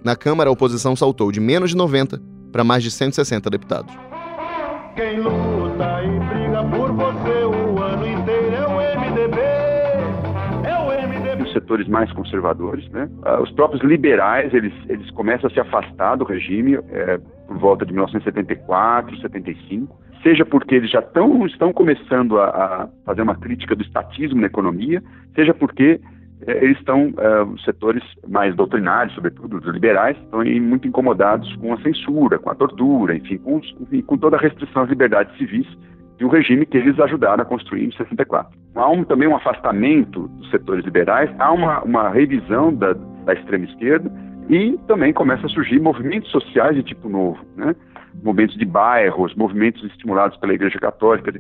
Na 0.05 0.15
Câmara, 0.17 0.49
a 0.51 0.53
oposição 0.53 0.95
saltou 0.95 1.33
de 1.33 1.41
menos 1.41 1.71
de 1.71 1.77
90 1.77 2.23
para 2.53 2.63
mais 2.63 2.83
de 2.83 2.91
160 2.91 3.51
deputados. 3.51 3.95
Quem 4.95 5.21
luta 5.21 6.03
e 6.05 6.19
briga 6.29 6.63
por 6.65 6.93
você 6.93 7.45
o 7.45 7.83
ano 7.83 8.07
inteiro 8.07 8.52
Os 11.53 11.61
setores 11.61 11.87
mais 11.87 12.11
conservadores, 12.13 12.89
né? 12.91 13.09
Ah, 13.23 13.41
os 13.41 13.51
próprios 13.51 13.83
liberais, 13.83 14.53
eles, 14.55 14.73
eles 14.89 15.11
começam 15.11 15.49
a 15.49 15.53
se 15.53 15.61
afastar 15.61 16.17
do 16.17 16.25
regime. 16.25 16.79
É, 16.91 17.21
por 17.47 17.59
volta 17.59 17.85
de 17.85 17.93
1974, 17.93 19.19
75, 19.21 19.95
seja 20.23 20.45
porque 20.45 20.75
eles 20.75 20.91
já 20.91 21.03
tão, 21.03 21.45
estão 21.47 21.73
começando 21.73 22.39
a, 22.39 22.47
a 22.47 22.89
fazer 23.05 23.23
uma 23.23 23.35
crítica 23.35 23.75
do 23.75 23.83
estatismo 23.83 24.41
na 24.41 24.47
economia, 24.47 25.03
seja 25.35 25.53
porque 25.53 26.01
eh, 26.47 26.65
eles 26.65 26.79
estão, 26.79 27.13
eh, 27.17 27.43
os 27.43 27.63
setores 27.65 28.03
mais 28.27 28.55
doutrinários, 28.55 29.15
sobretudo 29.15 29.59
os 29.59 29.65
liberais, 29.67 30.17
estão 30.19 30.45
muito 30.45 30.89
incomodados 30.89 31.55
com 31.57 31.75
a 31.75 31.81
censura, 31.83 32.39
com 32.39 32.51
a 32.51 32.55
tortura, 32.55 33.15
enfim, 33.17 33.39
com, 33.39 33.61
enfim, 33.81 34.03
com 34.03 34.17
toda 34.17 34.37
a 34.37 34.41
restrição 34.41 34.83
às 34.83 34.89
liberdades 34.89 35.37
civis 35.37 35.67
de 36.23 36.27
um 36.27 36.29
regime 36.29 36.65
que 36.65 36.79
eles 36.79 36.99
ajudaram 37.01 37.43
a 37.43 37.45
construir 37.45 37.85
em 37.85 37.91
64. 37.91 38.57
Há 38.77 38.89
um, 38.89 39.03
também 39.03 39.27
um 39.27 39.35
afastamento 39.35 40.29
dos 40.29 40.51
setores 40.51 40.85
liberais, 40.85 41.29
há 41.41 41.51
uma, 41.53 41.83
uma 41.83 42.09
revisão 42.11 42.73
da, 42.73 42.93
da 43.25 43.35
extrema 43.35 43.65
esquerda, 43.65 44.11
e 44.49 44.79
também 44.87 45.13
começa 45.13 45.47
a 45.47 45.49
surgir 45.49 45.81
movimentos 45.81 46.31
sociais 46.31 46.77
de 46.77 46.85
tipo 46.85 47.09
novo, 47.09 47.41
né? 47.57 47.75
movimentos 48.23 48.57
de 48.57 48.65
bairros, 48.65 49.35
movimentos 49.35 49.83
estimulados 49.85 50.37
pela 50.37 50.55
Igreja 50.55 50.79
Católica. 50.79 51.33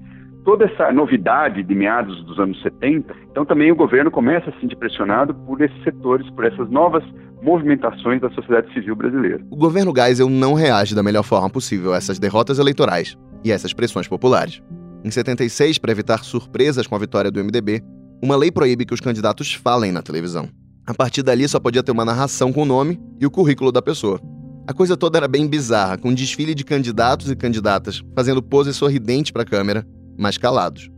Toda 0.44 0.64
essa 0.64 0.90
novidade 0.90 1.62
de 1.62 1.74
meados 1.76 2.24
dos 2.24 2.40
anos 2.40 2.60
70, 2.62 3.14
então 3.30 3.44
também 3.44 3.70
o 3.70 3.76
governo 3.76 4.10
começa 4.10 4.50
a 4.50 4.52
se 4.52 4.60
sentir 4.60 4.76
pressionado 4.76 5.32
por 5.32 5.60
esses 5.60 5.80
setores, 5.84 6.28
por 6.30 6.44
essas 6.44 6.68
novas 6.70 7.04
movimentações 7.42 8.20
da 8.20 8.30
sociedade 8.30 8.72
civil 8.72 8.94
brasileira. 8.94 9.44
O 9.50 9.56
governo 9.56 9.92
Geisel 9.94 10.28
não 10.28 10.54
reage 10.54 10.94
da 10.94 11.02
melhor 11.02 11.24
forma 11.24 11.50
possível 11.50 11.92
a 11.92 11.96
essas 11.96 12.18
derrotas 12.18 12.58
eleitorais 12.58 13.16
e 13.44 13.50
a 13.50 13.54
essas 13.54 13.72
pressões 13.72 14.06
populares. 14.06 14.62
Em 15.04 15.10
76, 15.10 15.78
para 15.78 15.90
evitar 15.90 16.22
surpresas 16.22 16.86
com 16.86 16.94
a 16.94 16.98
vitória 16.98 17.30
do 17.30 17.42
MDB, 17.42 17.82
uma 18.22 18.36
lei 18.36 18.52
proíbe 18.52 18.86
que 18.86 18.94
os 18.94 19.00
candidatos 19.00 19.52
falem 19.52 19.90
na 19.90 20.00
televisão. 20.00 20.48
A 20.86 20.94
partir 20.94 21.22
dali 21.22 21.46
só 21.48 21.58
podia 21.58 21.82
ter 21.82 21.90
uma 21.90 22.04
narração 22.04 22.52
com 22.52 22.62
o 22.62 22.66
nome 22.66 23.00
e 23.20 23.26
o 23.26 23.30
currículo 23.30 23.72
da 23.72 23.82
pessoa. 23.82 24.20
A 24.66 24.72
coisa 24.72 24.96
toda 24.96 25.18
era 25.18 25.26
bem 25.26 25.48
bizarra, 25.48 25.98
com 25.98 26.10
um 26.10 26.14
desfile 26.14 26.54
de 26.54 26.64
candidatos 26.64 27.30
e 27.30 27.36
candidatas 27.36 28.00
fazendo 28.14 28.40
pose 28.40 28.72
sorridente 28.72 29.32
para 29.32 29.42
a 29.42 29.46
câmera, 29.46 29.84
mas 30.16 30.38
calados. 30.38 30.88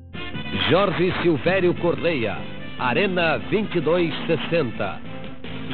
Jorge 0.71 1.13
Silvério 1.23 1.75
Correia, 1.81 2.37
Arena 2.79 3.39
2260. 3.51 5.14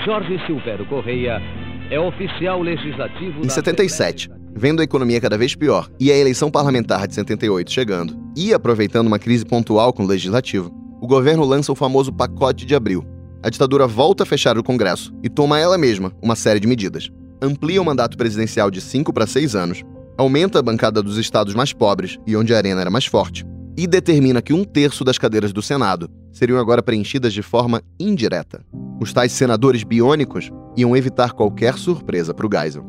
Jorge 0.04 0.40
Silvério 0.46 0.86
Correia 0.86 1.42
é 1.90 2.00
oficial 2.00 2.62
legislativo. 2.62 3.44
Em 3.44 3.48
77, 3.50 4.30
vendo 4.56 4.80
a 4.80 4.84
economia 4.84 5.20
cada 5.20 5.36
vez 5.36 5.54
pior 5.54 5.90
e 6.00 6.10
a 6.10 6.16
eleição 6.16 6.50
parlamentar 6.50 7.06
de 7.06 7.14
78 7.14 7.70
chegando, 7.70 8.16
e 8.34 8.54
aproveitando 8.54 9.08
uma 9.08 9.18
crise 9.18 9.44
pontual 9.44 9.92
com 9.92 10.04
o 10.04 10.06
legislativo, 10.06 10.70
o 11.02 11.06
governo 11.06 11.44
lança 11.44 11.70
o 11.70 11.74
famoso 11.74 12.10
pacote 12.10 12.64
de 12.64 12.74
abril, 12.74 13.04
a 13.42 13.50
ditadura 13.50 13.86
volta 13.86 14.22
a 14.22 14.26
fechar 14.26 14.56
o 14.56 14.62
Congresso 14.62 15.12
e 15.22 15.28
toma 15.28 15.58
ela 15.58 15.76
mesma 15.76 16.12
uma 16.22 16.36
série 16.36 16.60
de 16.60 16.66
medidas. 16.66 17.10
Amplia 17.42 17.80
o 17.80 17.84
mandato 17.84 18.16
presidencial 18.16 18.70
de 18.70 18.80
5 18.80 19.12
para 19.12 19.26
6 19.26 19.54
anos, 19.54 19.82
aumenta 20.16 20.58
a 20.58 20.62
bancada 20.62 21.02
dos 21.02 21.18
estados 21.18 21.54
mais 21.54 21.74
pobres 21.74 22.18
e 22.26 22.34
onde 22.36 22.54
a 22.54 22.56
arena 22.56 22.80
era 22.80 22.90
mais 22.90 23.04
forte, 23.04 23.44
e 23.76 23.86
determina 23.86 24.40
que 24.40 24.54
um 24.54 24.64
terço 24.64 25.04
das 25.04 25.18
cadeiras 25.18 25.52
do 25.52 25.60
Senado 25.60 26.08
seriam 26.32 26.58
agora 26.58 26.82
preenchidas 26.82 27.32
de 27.32 27.42
forma 27.42 27.82
indireta. 27.98 28.64
Os 29.00 29.12
tais 29.12 29.32
senadores 29.32 29.82
biônicos 29.82 30.50
iam 30.76 30.96
evitar 30.96 31.32
qualquer 31.32 31.76
surpresa 31.76 32.34
para 32.34 32.46
o 32.46 32.50
Geisel. 32.52 32.84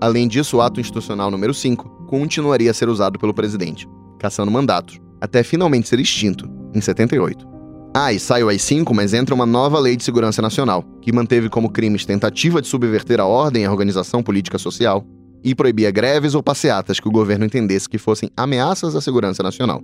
Além 0.00 0.28
disso, 0.28 0.58
o 0.58 0.60
ato 0.60 0.80
institucional 0.80 1.30
número 1.30 1.54
5 1.54 2.06
continuaria 2.06 2.70
a 2.70 2.74
ser 2.74 2.88
usado 2.88 3.18
pelo 3.18 3.34
presidente, 3.34 3.88
caçando 4.18 4.50
mandatos, 4.50 5.00
até 5.20 5.42
finalmente 5.42 5.88
ser 5.88 6.00
extinto, 6.00 6.48
em 6.74 6.80
78. 6.80 7.46
Ah, 7.94 8.12
e 8.12 8.20
sai 8.20 8.42
o 8.42 8.48
AI-5, 8.48 8.92
mas 8.92 9.14
entra 9.14 9.34
uma 9.34 9.46
nova 9.46 9.78
lei 9.80 9.96
de 9.96 10.04
segurança 10.04 10.42
nacional, 10.42 10.84
que 11.00 11.10
manteve 11.12 11.48
como 11.48 11.70
crimes 11.70 12.04
tentativa 12.04 12.60
de 12.60 12.68
subverter 12.68 13.20
a 13.20 13.24
ordem 13.24 13.62
e 13.62 13.66
a 13.66 13.70
organização 13.70 14.22
política 14.22 14.58
social 14.58 15.02
e 15.42 15.54
proibia 15.54 15.90
greves 15.90 16.34
ou 16.34 16.42
passeatas 16.42 17.00
que 17.00 17.08
o 17.08 17.10
governo 17.10 17.46
entendesse 17.46 17.88
que 17.88 17.96
fossem 17.96 18.28
ameaças 18.36 18.94
à 18.94 19.00
segurança 19.00 19.42
nacional. 19.42 19.80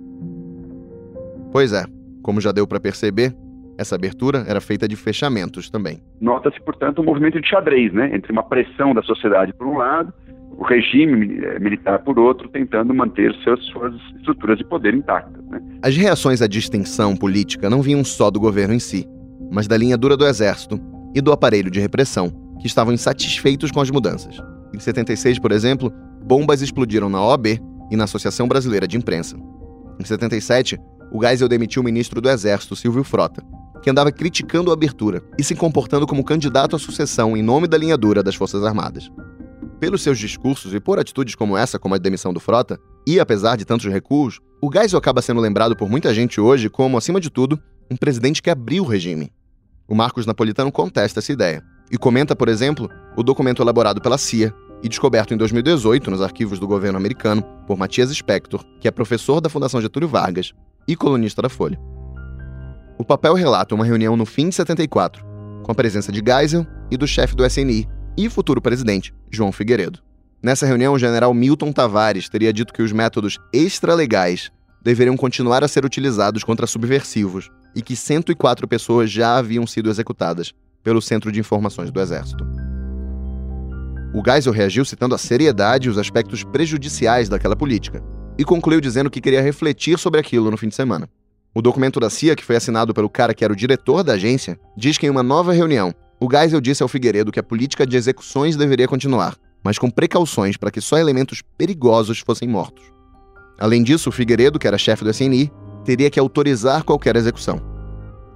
Pois 1.51 1.73
é, 1.73 1.85
como 2.23 2.41
já 2.41 2.51
deu 2.51 2.65
para 2.65 2.79
perceber, 2.79 3.35
essa 3.77 3.95
abertura 3.95 4.43
era 4.47 4.59
feita 4.59 4.87
de 4.87 4.95
fechamentos 4.95 5.69
também. 5.69 6.01
Nota-se, 6.19 6.59
portanto, 6.61 7.01
um 7.01 7.05
movimento 7.05 7.39
de 7.39 7.47
xadrez, 7.47 7.93
né? 7.93 8.15
Entre 8.15 8.31
uma 8.31 8.43
pressão 8.43 8.93
da 8.93 9.03
sociedade 9.03 9.53
por 9.53 9.67
um 9.67 9.77
lado 9.77 10.11
o 10.57 10.63
regime 10.63 11.39
eh, 11.43 11.59
militar, 11.59 11.99
por 11.99 12.19
outro, 12.19 12.47
tentando 12.47 12.93
manter 12.93 13.33
seus, 13.43 13.63
suas 13.67 13.93
estruturas 14.17 14.57
de 14.57 14.65
poder 14.65 14.93
intactas. 14.93 15.43
Né? 15.45 15.61
As 15.81 15.95
reações 15.95 16.41
à 16.41 16.47
distinção 16.47 17.15
política 17.15 17.69
não 17.69 17.81
vinham 17.81 18.03
só 18.03 18.29
do 18.29 18.39
governo 18.39 18.73
em 18.73 18.79
si, 18.79 19.07
mas 19.51 19.67
da 19.67 19.75
linha 19.75 19.97
dura 19.97 20.15
do 20.15 20.25
exército 20.25 20.79
e 21.15 21.21
do 21.21 21.31
aparelho 21.31 21.71
de 21.71 21.79
repressão, 21.79 22.31
que 22.59 22.67
estavam 22.67 22.93
insatisfeitos 22.93 23.71
com 23.71 23.81
as 23.81 23.89
mudanças. 23.89 24.37
Em 24.73 24.79
76, 24.79 25.39
por 25.39 25.51
exemplo, 25.51 25.91
bombas 26.23 26.61
explodiram 26.61 27.09
na 27.09 27.21
OAB 27.21 27.59
e 27.91 27.95
na 27.95 28.05
Associação 28.05 28.47
Brasileira 28.47 28.87
de 28.87 28.97
Imprensa. 28.97 29.37
Em 29.99 30.05
77, 30.05 30.79
o 31.11 31.21
Geisel 31.21 31.47
demitiu 31.47 31.81
o 31.81 31.85
ministro 31.85 32.21
do 32.21 32.29
Exército, 32.29 32.75
Silvio 32.75 33.03
Frota, 33.03 33.43
que 33.81 33.89
andava 33.89 34.11
criticando 34.11 34.71
a 34.71 34.73
abertura 34.73 35.21
e 35.37 35.43
se 35.43 35.55
comportando 35.55 36.07
como 36.07 36.23
candidato 36.23 36.75
à 36.75 36.79
sucessão 36.79 37.35
em 37.35 37.43
nome 37.43 37.67
da 37.67 37.77
linha 37.77 37.97
dura 37.97 38.23
das 38.23 38.35
Forças 38.35 38.63
Armadas 38.63 39.11
pelos 39.83 40.01
seus 40.01 40.17
discursos 40.17 40.73
e 40.73 40.79
por 40.79 40.97
atitudes 40.97 41.35
como 41.35 41.57
essa, 41.57 41.77
como 41.77 41.93
a 41.93 41.97
demissão 41.97 42.33
do 42.33 42.39
Frota, 42.39 42.79
e 43.05 43.19
apesar 43.19 43.57
de 43.57 43.65
tantos 43.65 43.91
recuos, 43.91 44.39
o 44.61 44.71
Geisel 44.71 44.97
acaba 44.97 45.21
sendo 45.21 45.41
lembrado 45.41 45.75
por 45.75 45.89
muita 45.89 46.13
gente 46.13 46.39
hoje 46.39 46.69
como, 46.69 46.97
acima 46.97 47.19
de 47.19 47.29
tudo, 47.29 47.61
um 47.91 47.97
presidente 47.97 48.41
que 48.41 48.49
abriu 48.49 48.85
o 48.85 48.87
regime. 48.87 49.29
O 49.85 49.93
Marcos 49.93 50.25
Napolitano 50.25 50.71
contesta 50.71 51.19
essa 51.19 51.33
ideia 51.33 51.61
e 51.91 51.97
comenta, 51.97 52.33
por 52.33 52.47
exemplo, 52.47 52.89
o 53.17 53.21
documento 53.21 53.61
elaborado 53.61 53.99
pela 53.99 54.17
CIA 54.17 54.53
e 54.81 54.87
descoberto 54.87 55.33
em 55.33 55.37
2018 55.37 56.09
nos 56.09 56.21
arquivos 56.21 56.59
do 56.59 56.65
governo 56.65 56.97
americano 56.97 57.43
por 57.67 57.77
Matias 57.77 58.09
Spector, 58.09 58.63
que 58.79 58.87
é 58.87 58.91
professor 58.91 59.41
da 59.41 59.49
Fundação 59.49 59.81
Getúlio 59.81 60.07
Vargas 60.07 60.53
e 60.87 60.95
colunista 60.95 61.41
da 61.41 61.49
Folha. 61.49 61.79
O 62.97 63.03
papel 63.03 63.33
relata 63.33 63.73
uma 63.75 63.85
reunião 63.85 64.15
no 64.15 64.25
fim 64.25 64.49
de 64.49 64.55
74, 64.55 65.25
com 65.63 65.71
a 65.71 65.75
presença 65.75 66.11
de 66.11 66.21
Geisel 66.25 66.65
e 66.91 66.97
do 66.97 67.07
chefe 67.07 67.35
do 67.35 67.45
SNI, 67.45 67.87
e 68.17 68.29
futuro 68.29 68.61
presidente, 68.61 69.13
João 69.31 69.51
Figueiredo. 69.51 69.99
Nessa 70.41 70.65
reunião, 70.65 70.93
o 70.93 70.99
general 70.99 71.33
Milton 71.33 71.71
Tavares 71.71 72.29
teria 72.29 72.53
dito 72.53 72.73
que 72.73 72.83
os 72.83 72.91
métodos 72.91 73.39
extralegais 73.51 74.51
deveriam 74.83 75.15
continuar 75.15 75.63
a 75.63 75.67
ser 75.67 75.85
utilizados 75.85 76.43
contra 76.43 76.67
subversivos 76.67 77.49
e 77.75 77.81
que 77.81 77.95
104 77.95 78.67
pessoas 78.67 79.09
já 79.09 79.37
haviam 79.37 79.65
sido 79.65 79.89
executadas 79.89 80.53
pelo 80.83 81.01
Centro 81.01 81.31
de 81.31 81.39
Informações 81.39 81.89
do 81.89 81.99
Exército. 81.99 82.45
O 84.13 84.21
Geisel 84.23 84.53
reagiu 84.53 84.85
citando 84.85 85.15
a 85.15 85.17
seriedade 85.17 85.87
e 85.87 85.91
os 85.91 85.97
aspectos 85.97 86.43
prejudiciais 86.43 87.29
daquela 87.29 87.55
política 87.55 88.03
e 88.37 88.43
concluiu 88.43 88.81
dizendo 88.81 89.09
que 89.09 89.21
queria 89.21 89.41
refletir 89.41 89.97
sobre 89.97 90.19
aquilo 90.19 90.49
no 90.49 90.57
fim 90.57 90.67
de 90.67 90.75
semana. 90.75 91.09
O 91.55 91.61
documento 91.61 91.99
da 91.99 92.09
CIA, 92.09 92.35
que 92.35 92.43
foi 92.43 92.55
assinado 92.55 92.93
pelo 92.93 93.09
cara 93.09 93.33
que 93.33 93.43
era 93.43 93.53
o 93.53 93.55
diretor 93.55 94.03
da 94.03 94.13
agência, 94.13 94.59
diz 94.75 94.97
que 94.97 95.05
em 95.05 95.09
uma 95.09 95.21
nova 95.21 95.53
reunião, 95.53 95.93
o 96.19 96.27
Geisel 96.29 96.61
disse 96.61 96.81
ao 96.81 96.89
Figueiredo 96.89 97.31
que 97.31 97.39
a 97.39 97.43
política 97.43 97.85
de 97.85 97.95
execuções 97.95 98.55
deveria 98.55 98.87
continuar, 98.87 99.37
mas 99.63 99.77
com 99.77 99.89
precauções 99.89 100.57
para 100.57 100.71
que 100.71 100.81
só 100.81 100.97
elementos 100.97 101.41
perigosos 101.57 102.19
fossem 102.19 102.47
mortos. 102.47 102.83
Além 103.59 103.83
disso, 103.83 104.09
o 104.09 104.11
Figueiredo, 104.11 104.57
que 104.57 104.67
era 104.67 104.77
chefe 104.77 105.03
do 105.03 105.11
SNI, 105.11 105.51
teria 105.85 106.09
que 106.09 106.19
autorizar 106.19 106.83
qualquer 106.83 107.15
execução. 107.15 107.61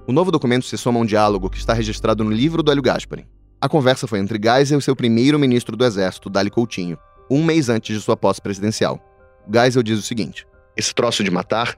O 0.06 0.12
novo 0.12 0.30
documento 0.30 0.64
se 0.64 0.78
soma 0.78 1.00
a 1.00 1.02
um 1.02 1.06
diálogo 1.06 1.50
que 1.50 1.58
está 1.58 1.72
registrado 1.72 2.22
no 2.22 2.30
livro 2.30 2.62
do 2.62 2.70
Hélio 2.70 2.82
Gaspari. 2.82 3.26
A 3.60 3.68
conversa 3.68 4.06
foi 4.06 4.20
entre 4.20 4.38
Geisel 4.40 4.78
e 4.78 4.82
seu 4.82 4.94
primeiro-ministro 4.94 5.76
do 5.76 5.84
Exército, 5.84 6.30
Dali 6.30 6.50
Coutinho, 6.50 6.96
um 7.28 7.44
mês 7.44 7.68
antes 7.68 7.96
de 7.96 8.02
sua 8.02 8.16
posse 8.16 8.40
presidencial. 8.40 9.02
Geisel 9.50 9.82
diz 9.82 9.98
o 9.98 10.02
seguinte: 10.02 10.46
Esse 10.76 10.94
troço 10.94 11.24
de 11.24 11.30
matar 11.30 11.76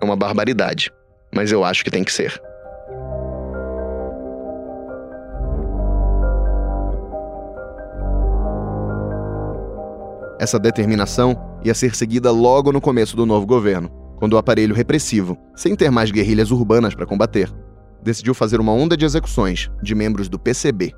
é 0.00 0.04
uma 0.04 0.16
barbaridade, 0.16 0.90
mas 1.32 1.52
eu 1.52 1.64
acho 1.64 1.84
que 1.84 1.90
tem 1.90 2.02
que 2.02 2.12
ser. 2.12 2.40
Essa 10.38 10.58
determinação 10.58 11.58
ia 11.64 11.72
ser 11.72 11.94
seguida 11.94 12.30
logo 12.30 12.72
no 12.72 12.80
começo 12.80 13.16
do 13.16 13.24
novo 13.24 13.46
governo, 13.46 13.88
quando 14.16 14.34
o 14.34 14.36
aparelho 14.36 14.74
repressivo, 14.74 15.38
sem 15.54 15.74
ter 15.74 15.90
mais 15.90 16.10
guerrilhas 16.10 16.50
urbanas 16.50 16.94
para 16.94 17.06
combater, 17.06 17.50
decidiu 18.02 18.34
fazer 18.34 18.60
uma 18.60 18.72
onda 18.72 18.96
de 18.96 19.04
execuções 19.04 19.70
de 19.82 19.94
membros 19.94 20.28
do 20.28 20.38
PCB. 20.38 20.92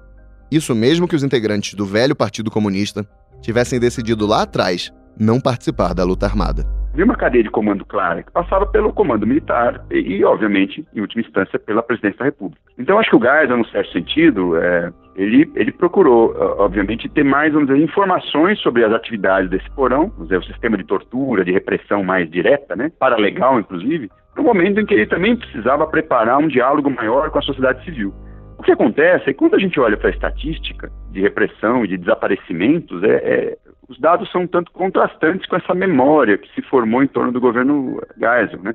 Isso 0.51 0.75
mesmo 0.75 1.07
que 1.07 1.15
os 1.15 1.23
integrantes 1.23 1.75
do 1.75 1.87
velho 1.87 2.17
Partido 2.17 2.51
Comunista 2.51 3.09
tivessem 3.41 3.79
decidido 3.79 4.27
lá 4.27 4.43
atrás 4.43 4.93
não 5.19 5.41
participar 5.41 5.95
da 5.95 6.05
luta 6.05 6.27
armada. 6.27 6.65
Havia 6.93 7.05
uma 7.05 7.17
cadeia 7.17 7.45
de 7.45 7.51
comando 7.51 7.85
clara 7.85 8.23
que 8.23 8.33
passava 8.33 8.65
pelo 8.67 8.93
comando 8.93 9.27
militar 9.27 9.85
e, 9.91 9.99
e, 9.99 10.25
obviamente, 10.25 10.87
em 10.95 11.01
última 11.01 11.21
instância, 11.21 11.59
pela 11.59 11.83
presidência 11.83 12.19
da 12.21 12.25
República. 12.25 12.61
Então, 12.79 12.99
acho 12.99 13.11
que 13.11 13.17
o 13.17 13.21
Geisel, 13.21 13.59
num 13.59 13.65
certo 13.67 13.93
sentido, 13.93 14.57
é, 14.57 14.91
ele, 15.15 15.51
ele 15.55 15.73
procurou, 15.73 16.35
obviamente, 16.59 17.09
ter 17.09 17.25
mais 17.25 17.53
vamos 17.53 17.69
dizer, 17.69 17.83
informações 17.83 18.59
sobre 18.61 18.85
as 18.85 18.93
atividades 18.93 19.51
desse 19.51 19.71
porão, 19.73 20.11
dizer, 20.21 20.39
o 20.39 20.45
sistema 20.45 20.77
de 20.77 20.85
tortura, 20.85 21.45
de 21.45 21.53
repressão 21.53 22.03
mais 22.03 22.31
direta, 22.31 22.75
né, 22.75 22.91
paralegal, 22.99 23.61
inclusive, 23.61 24.11
no 24.37 24.43
momento 24.43 24.81
em 24.81 24.87
que 24.87 24.95
ele 24.95 25.07
também 25.07 25.37
precisava 25.37 25.87
preparar 25.87 26.39
um 26.39 26.49
diálogo 26.49 26.91
maior 26.91 27.31
com 27.31 27.39
a 27.39 27.43
sociedade 27.43 27.85
civil. 27.85 28.13
O 28.59 28.63
que 28.63 28.73
acontece 28.73 29.25
é 29.25 29.33
que 29.33 29.39
quando 29.39 29.55
a 29.55 29.59
gente 29.59 29.79
olha 29.79 29.97
para 29.97 30.09
a 30.09 30.13
estatística 30.13 30.91
de 31.11 31.21
repressão 31.21 31.85
e 31.85 31.89
de 31.89 31.97
desaparecimentos, 31.97 33.03
é, 33.03 33.15
é, 33.17 33.59
os 33.89 33.99
dados 33.99 34.31
são 34.31 34.43
um 34.43 34.47
tanto 34.47 34.73
contrastantes 34.73 35.47
com 35.47 35.57
essa 35.57 35.75
memória 35.75 36.39
que 36.39 36.53
se 36.55 36.63
formou 36.63 37.03
em 37.03 37.07
torno 37.07 37.33
do 37.33 37.41
governo 37.41 38.01
Geisel, 38.19 38.63
né? 38.63 38.75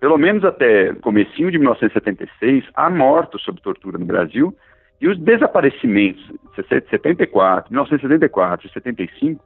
Pelo 0.00 0.16
menos 0.16 0.44
até 0.44 0.94
comecinho 0.94 1.50
de 1.50 1.58
1976, 1.58 2.64
há 2.74 2.88
mortos 2.88 3.42
sob 3.42 3.60
tortura 3.60 3.98
no 3.98 4.06
Brasil 4.06 4.54
e 5.00 5.08
os 5.08 5.18
desaparecimentos 5.18 6.22
de 6.56 6.88
74, 6.88 7.70
1974 7.70 8.66
e 8.66 8.72
75 8.72 9.44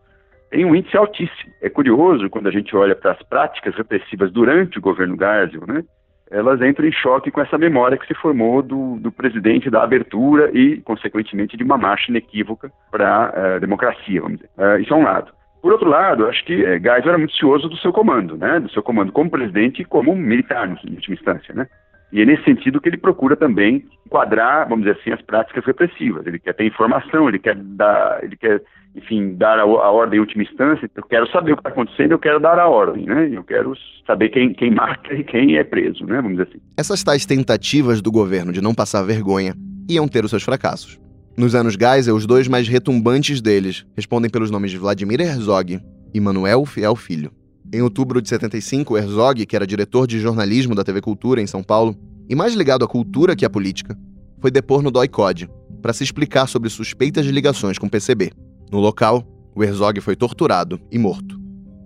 têm 0.51 0.65
um 0.65 0.75
índice 0.75 0.97
altíssimo. 0.97 1.53
É 1.61 1.69
curioso 1.69 2.31
quando 2.31 2.47
a 2.47 2.53
gente 2.53 2.75
olha 2.77 2.95
para 2.95 3.13
as 3.13 3.23
práticas 3.25 3.75
repressivas 3.75 4.33
durante 4.33 4.79
o 4.79 4.83
governo 4.83 5.17
Geisel, 5.17 5.67
né? 5.67 5.85
Elas 6.31 6.61
entram 6.63 6.87
em 6.87 6.93
choque 6.93 7.31
com 7.31 7.41
essa 7.41 7.59
memória 7.59 7.99
que 7.99 8.07
se 8.07 8.15
formou 8.15 8.63
do, 8.63 8.97
do 8.97 9.13
presidente 9.13 9.71
da 9.71 9.83
abertura 9.83 10.51
e, 10.53 10.81
consequentemente, 10.83 11.57
de 11.57 11.65
uma 11.65 11.79
marcha 11.79 12.11
inequívoca 12.11 12.71
para 12.91 13.27
a 13.27 13.57
uh, 13.57 13.61
democracia, 13.61 14.21
vamos 14.21 14.39
dizer. 14.39 14.51
Uh, 14.57 14.81
isso 14.81 14.93
é 14.93 14.97
um 14.97 15.05
lado. 15.05 15.33
Por 15.65 15.73
outro 15.73 15.89
lado, 15.89 16.27
acho 16.27 16.45
que 16.45 16.63
eh, 16.63 16.79
Geisel 16.79 17.09
era 17.09 17.17
muito 17.17 17.35
cioso 17.35 17.71
do 17.71 17.77
seu 17.79 17.91
comando, 17.91 18.37
né? 18.37 18.61
do 18.61 18.71
seu 18.71 18.83
comando 18.83 19.11
como 19.11 19.31
presidente 19.31 19.81
e 19.81 19.85
como 19.87 20.15
militar, 20.15 20.69
em 20.69 20.95
última 20.95 21.15
instância. 21.15 21.55
Né? 21.55 21.67
E 22.13 22.21
é 22.21 22.25
nesse 22.25 22.45
sentido 22.45 22.81
que 22.81 22.89
ele 22.89 22.97
procura 22.97 23.37
também 23.37 23.85
enquadrar, 24.07 24.69
vamos 24.69 24.85
dizer 24.85 24.99
assim, 25.01 25.11
as 25.11 25.23
práticas 25.23 25.65
repressivas. 25.65 26.27
Ele 26.27 26.39
quer 26.39 26.55
ter 26.55 26.67
informação, 26.67 27.29
ele 27.29 27.39
quer 27.39 27.57
dar, 27.57 28.23
ele 28.23 28.37
quer 28.37 28.63
enfim, 28.95 29.35
dar 29.35 29.59
a, 29.59 29.63
a 29.63 29.91
ordem 29.91 30.19
em 30.19 30.21
última 30.21 30.45
instância, 30.45 30.89
eu 30.95 31.03
quero 31.03 31.29
saber 31.31 31.53
o 31.53 31.57
que 31.57 31.61
está 31.61 31.71
acontecendo, 31.71 32.13
eu 32.13 32.19
quero 32.19 32.39
dar 32.39 32.59
a 32.59 32.69
ordem, 32.69 33.05
né? 33.05 33.29
Eu 33.33 33.43
quero 33.43 33.75
saber 34.07 34.29
quem, 34.29 34.55
quem 34.55 34.71
marca 34.71 35.13
e 35.13 35.25
quem 35.25 35.57
é 35.57 35.65
preso, 35.65 36.05
né? 36.07 36.17
Vamos 36.17 36.39
dizer 36.39 36.49
assim. 36.49 36.61
Essas 36.77 37.03
tais 37.03 37.27
tentativas 37.27 38.01
do 38.01 38.13
governo 38.13 38.53
de 38.53 38.61
não 38.63 38.75
passar 38.75 39.03
vergonha 39.03 39.55
iam 39.91 40.07
ter 40.07 40.25
os 40.25 40.31
seus 40.31 40.45
fracassos. 40.45 41.01
Nos 41.37 41.55
anos 41.57 41.75
Geisel, 41.75 42.15
os 42.15 42.27
dois 42.27 42.47
mais 42.47 42.69
retumbantes 42.69 43.43
deles 43.43 43.85
respondem 43.97 44.31
pelos 44.31 44.51
nomes 44.51 44.71
de 44.71 44.79
Vladimir 44.79 45.21
Herzog 45.21 45.81
e 46.15 46.21
Manuel 46.21 46.65
Fiel 46.65 46.95
Filho. 46.95 47.33
Em 47.73 47.83
outubro 47.83 48.21
de 48.21 48.29
75, 48.29 48.97
Herzog, 48.97 49.47
que 49.47 49.57
era 49.57 49.67
diretor 49.67 50.07
de 50.07 50.21
jornalismo 50.21 50.75
da 50.75 50.85
TV 50.85 51.01
Cultura 51.01 51.41
em 51.41 51.47
São 51.47 51.63
Paulo, 51.63 51.97
e 52.29 52.35
mais 52.35 52.55
ligado 52.55 52.85
à 52.85 52.89
cultura 52.89 53.35
que 53.35 53.45
à 53.45 53.51
política, 53.51 53.99
foi 54.41 54.51
depor 54.51 54.83
no 54.83 54.91
DOI-CODE 54.91 55.49
para 55.83 55.93
se 55.93 56.05
explicar 56.05 56.47
sobre 56.47 56.71
suspeitas 56.71 57.25
de 57.25 57.33
ligações 57.33 57.79
com 57.79 57.87
o 57.87 57.91
PCB. 57.91 58.33
No 58.71 58.79
local, 58.79 59.27
o 59.55 59.63
Herzog 59.63 60.01
foi 60.01 60.17
torturado 60.17 60.81
e 60.91 60.99
morto. 60.99 61.41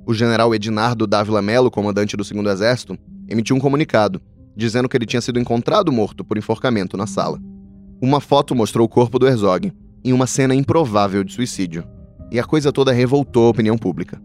O 0.06 0.14
general 0.14 0.54
Ednardo 0.54 1.06
Dávila 1.06 1.42
Melo, 1.42 1.70
comandante 1.70 2.16
do 2.16 2.24
2 2.24 2.46
Exército, 2.46 2.98
emitiu 3.28 3.56
um 3.56 3.60
comunicado 3.60 4.20
dizendo 4.58 4.88
que 4.88 4.96
ele 4.96 5.06
tinha 5.06 5.20
sido 5.20 5.38
encontrado 5.38 5.92
morto 5.92 6.24
por 6.24 6.36
enforcamento 6.36 6.96
na 6.96 7.06
sala. 7.06 7.40
Uma 8.02 8.20
foto 8.20 8.56
mostrou 8.56 8.84
o 8.84 8.88
corpo 8.88 9.16
do 9.16 9.28
Herzog 9.28 9.72
em 10.04 10.12
uma 10.12 10.26
cena 10.26 10.52
improvável 10.52 11.22
de 11.22 11.32
suicídio. 11.32 11.84
E 12.32 12.40
a 12.40 12.44
coisa 12.44 12.72
toda 12.72 12.92
revoltou 12.92 13.46
a 13.46 13.50
opinião 13.50 13.78
pública, 13.78 14.20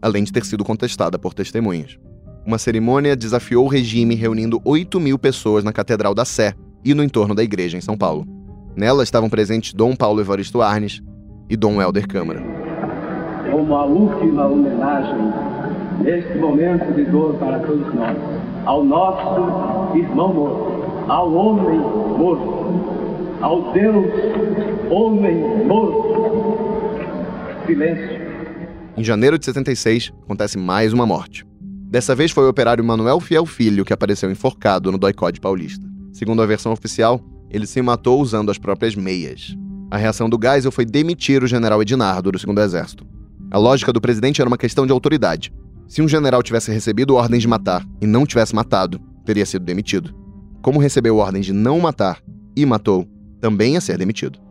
além 0.00 0.24
de 0.24 0.32
ter 0.32 0.44
sido 0.44 0.64
contestada 0.64 1.18
por 1.18 1.34
testemunhas. 1.34 1.98
Uma 2.46 2.58
cerimônia 2.58 3.16
desafiou 3.16 3.64
o 3.64 3.68
regime 3.68 4.14
reunindo 4.14 4.60
8 4.64 5.00
mil 5.00 5.18
pessoas 5.18 5.64
na 5.64 5.72
Catedral 5.72 6.14
da 6.14 6.24
Sé 6.24 6.54
e 6.84 6.94
no 6.94 7.02
entorno 7.02 7.34
da 7.34 7.42
igreja 7.42 7.76
em 7.76 7.80
São 7.80 7.96
Paulo. 7.96 8.26
Nela 8.76 9.02
estavam 9.02 9.28
presentes 9.28 9.72
Dom 9.72 9.96
Paulo 9.96 10.20
Evaristo 10.20 10.62
Arnes, 10.62 11.02
e 11.48 11.56
Dom 11.56 11.80
Helder 11.80 12.06
Câmara. 12.08 12.42
Como 13.50 13.74
a 13.74 13.84
última 13.84 14.46
homenagem 14.46 15.32
neste 16.00 16.36
momento 16.38 16.92
de 16.94 17.04
dor 17.04 17.34
para 17.34 17.60
todos 17.60 17.94
nós, 17.94 18.16
ao 18.64 18.84
nosso 18.84 19.96
irmão 19.96 20.34
morto, 20.34 21.10
ao 21.10 21.32
homem 21.32 21.78
morto, 21.78 22.66
ao 23.40 23.72
Deus 23.72 24.06
homem 24.90 25.66
morto. 25.66 26.58
Silêncio. 27.66 28.15
Em 28.96 29.04
janeiro 29.04 29.38
de 29.38 29.44
76, 29.44 30.10
acontece 30.22 30.56
mais 30.56 30.94
uma 30.94 31.04
morte. 31.04 31.46
Dessa 31.90 32.14
vez 32.14 32.30
foi 32.30 32.44
o 32.46 32.48
operário 32.48 32.82
Manuel 32.82 33.20
Fiel 33.20 33.44
Filho 33.44 33.84
que 33.84 33.92
apareceu 33.92 34.30
enforcado 34.30 34.90
no 34.90 34.96
doicode 34.96 35.38
paulista. 35.38 35.86
Segundo 36.14 36.40
a 36.40 36.46
versão 36.46 36.72
oficial, 36.72 37.20
ele 37.50 37.66
se 37.66 37.82
matou 37.82 38.18
usando 38.18 38.50
as 38.50 38.56
próprias 38.56 38.94
meias. 38.94 39.54
A 39.90 39.98
reação 39.98 40.30
do 40.30 40.38
Geisel 40.42 40.72
foi 40.72 40.86
demitir 40.86 41.44
o 41.44 41.46
general 41.46 41.82
Ednardo 41.82 42.32
do 42.32 42.38
segundo 42.38 42.62
exército. 42.62 43.06
A 43.50 43.58
lógica 43.58 43.92
do 43.92 44.00
presidente 44.00 44.40
era 44.40 44.48
uma 44.48 44.56
questão 44.56 44.86
de 44.86 44.92
autoridade. 44.92 45.52
Se 45.86 46.00
um 46.00 46.08
general 46.08 46.42
tivesse 46.42 46.72
recebido 46.72 47.16
ordens 47.16 47.42
de 47.42 47.48
matar 47.48 47.86
e 48.00 48.06
não 48.06 48.24
tivesse 48.24 48.54
matado, 48.54 48.98
teria 49.26 49.44
sido 49.44 49.64
demitido. 49.64 50.14
Como 50.62 50.80
recebeu 50.80 51.18
ordens 51.18 51.44
de 51.44 51.52
não 51.52 51.78
matar 51.80 52.22
e 52.56 52.64
matou, 52.64 53.06
também 53.42 53.74
ia 53.74 53.80
ser 53.80 53.98
demitido. 53.98 54.45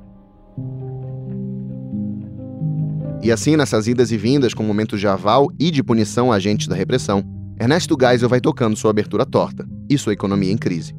E 3.25 3.31
assim, 3.31 3.55
nessas 3.55 3.87
idas 3.87 4.11
e 4.11 4.17
vindas 4.17 4.53
com 4.53 4.61
momentos 4.61 4.99
de 4.99 5.07
aval 5.07 5.51
e 5.59 5.71
de 5.71 5.81
punição 5.81 6.31
a 6.31 6.35
agentes 6.35 6.67
da 6.67 6.75
repressão, 6.75 7.23
Ernesto 7.59 7.97
Geisel 7.99 8.29
vai 8.29 8.39
tocando 8.39 8.77
sua 8.77 8.91
abertura 8.91 9.25
torta 9.25 9.67
e 9.89 9.97
sua 9.97 10.13
economia 10.13 10.51
em 10.51 10.57
crise. 10.57 10.93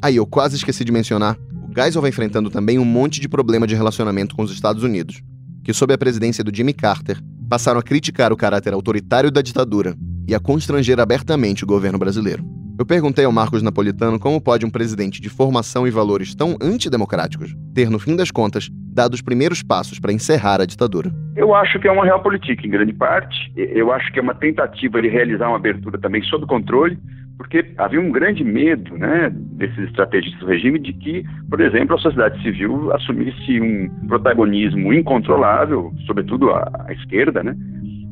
Aí 0.00 0.14
eu 0.14 0.24
quase 0.24 0.54
esqueci 0.54 0.84
de 0.84 0.92
mencionar 0.92 1.36
Geisel 1.76 2.00
vai 2.00 2.10
enfrentando 2.10 2.48
também 2.48 2.78
um 2.78 2.84
monte 2.84 3.20
de 3.20 3.28
problema 3.28 3.66
de 3.66 3.74
relacionamento 3.74 4.36
com 4.36 4.44
os 4.44 4.52
Estados 4.52 4.84
Unidos, 4.84 5.20
que, 5.64 5.72
sob 5.72 5.92
a 5.92 5.98
presidência 5.98 6.44
do 6.44 6.54
Jimmy 6.54 6.72
Carter, 6.72 7.20
passaram 7.48 7.80
a 7.80 7.82
criticar 7.82 8.32
o 8.32 8.36
caráter 8.36 8.72
autoritário 8.72 9.32
da 9.32 9.42
ditadura 9.42 9.96
e 10.28 10.32
a 10.32 10.38
constranger 10.38 11.00
abertamente 11.00 11.64
o 11.64 11.66
governo 11.66 11.98
brasileiro. 11.98 12.44
Eu 12.76 12.84
perguntei 12.84 13.24
ao 13.24 13.30
Marcos 13.30 13.62
Napolitano 13.62 14.18
como 14.18 14.40
pode 14.40 14.66
um 14.66 14.70
presidente 14.70 15.20
de 15.20 15.28
formação 15.28 15.86
e 15.86 15.92
valores 15.92 16.34
tão 16.34 16.56
antidemocráticos 16.60 17.54
ter, 17.72 17.88
no 17.88 18.00
fim 18.00 18.16
das 18.16 18.32
contas, 18.32 18.68
dado 18.92 19.14
os 19.14 19.22
primeiros 19.22 19.62
passos 19.62 20.00
para 20.00 20.12
encerrar 20.12 20.60
a 20.60 20.66
ditadura. 20.66 21.12
Eu 21.36 21.54
acho 21.54 21.78
que 21.78 21.86
é 21.86 21.92
uma 21.92 22.04
real 22.04 22.20
política, 22.20 22.66
em 22.66 22.70
grande 22.70 22.92
parte. 22.92 23.52
Eu 23.56 23.92
acho 23.92 24.12
que 24.12 24.18
é 24.18 24.22
uma 24.22 24.34
tentativa 24.34 25.00
de 25.00 25.08
realizar 25.08 25.46
uma 25.46 25.56
abertura 25.56 25.98
também 25.98 26.20
sob 26.24 26.46
controle, 26.46 26.98
porque 27.38 27.64
havia 27.78 28.00
um 28.00 28.10
grande 28.10 28.42
medo 28.42 28.98
né, 28.98 29.30
desses 29.32 29.78
estrategistas 29.78 30.40
do 30.40 30.46
regime 30.46 30.80
de 30.80 30.92
que, 30.94 31.24
por 31.48 31.60
exemplo, 31.60 31.94
a 31.94 31.98
sociedade 31.98 32.42
civil 32.42 32.92
assumisse 32.92 33.60
um 33.60 33.88
protagonismo 34.08 34.92
incontrolável, 34.92 35.92
sobretudo 36.06 36.50
a, 36.50 36.86
a 36.88 36.92
esquerda, 36.92 37.40
né, 37.44 37.56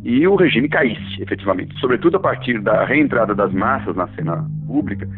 e 0.02 0.26
o 0.26 0.34
regime 0.34 0.68
caísse, 0.68 1.22
efetivamente, 1.22 1.78
sobretudo 1.78 2.16
a 2.16 2.20
partir 2.20 2.60
da 2.60 2.84
reentrada 2.84 3.34
das 3.34 3.52
massas 3.52 3.94
na 3.94 4.08
cena 4.08 4.44
pública. 4.66 5.08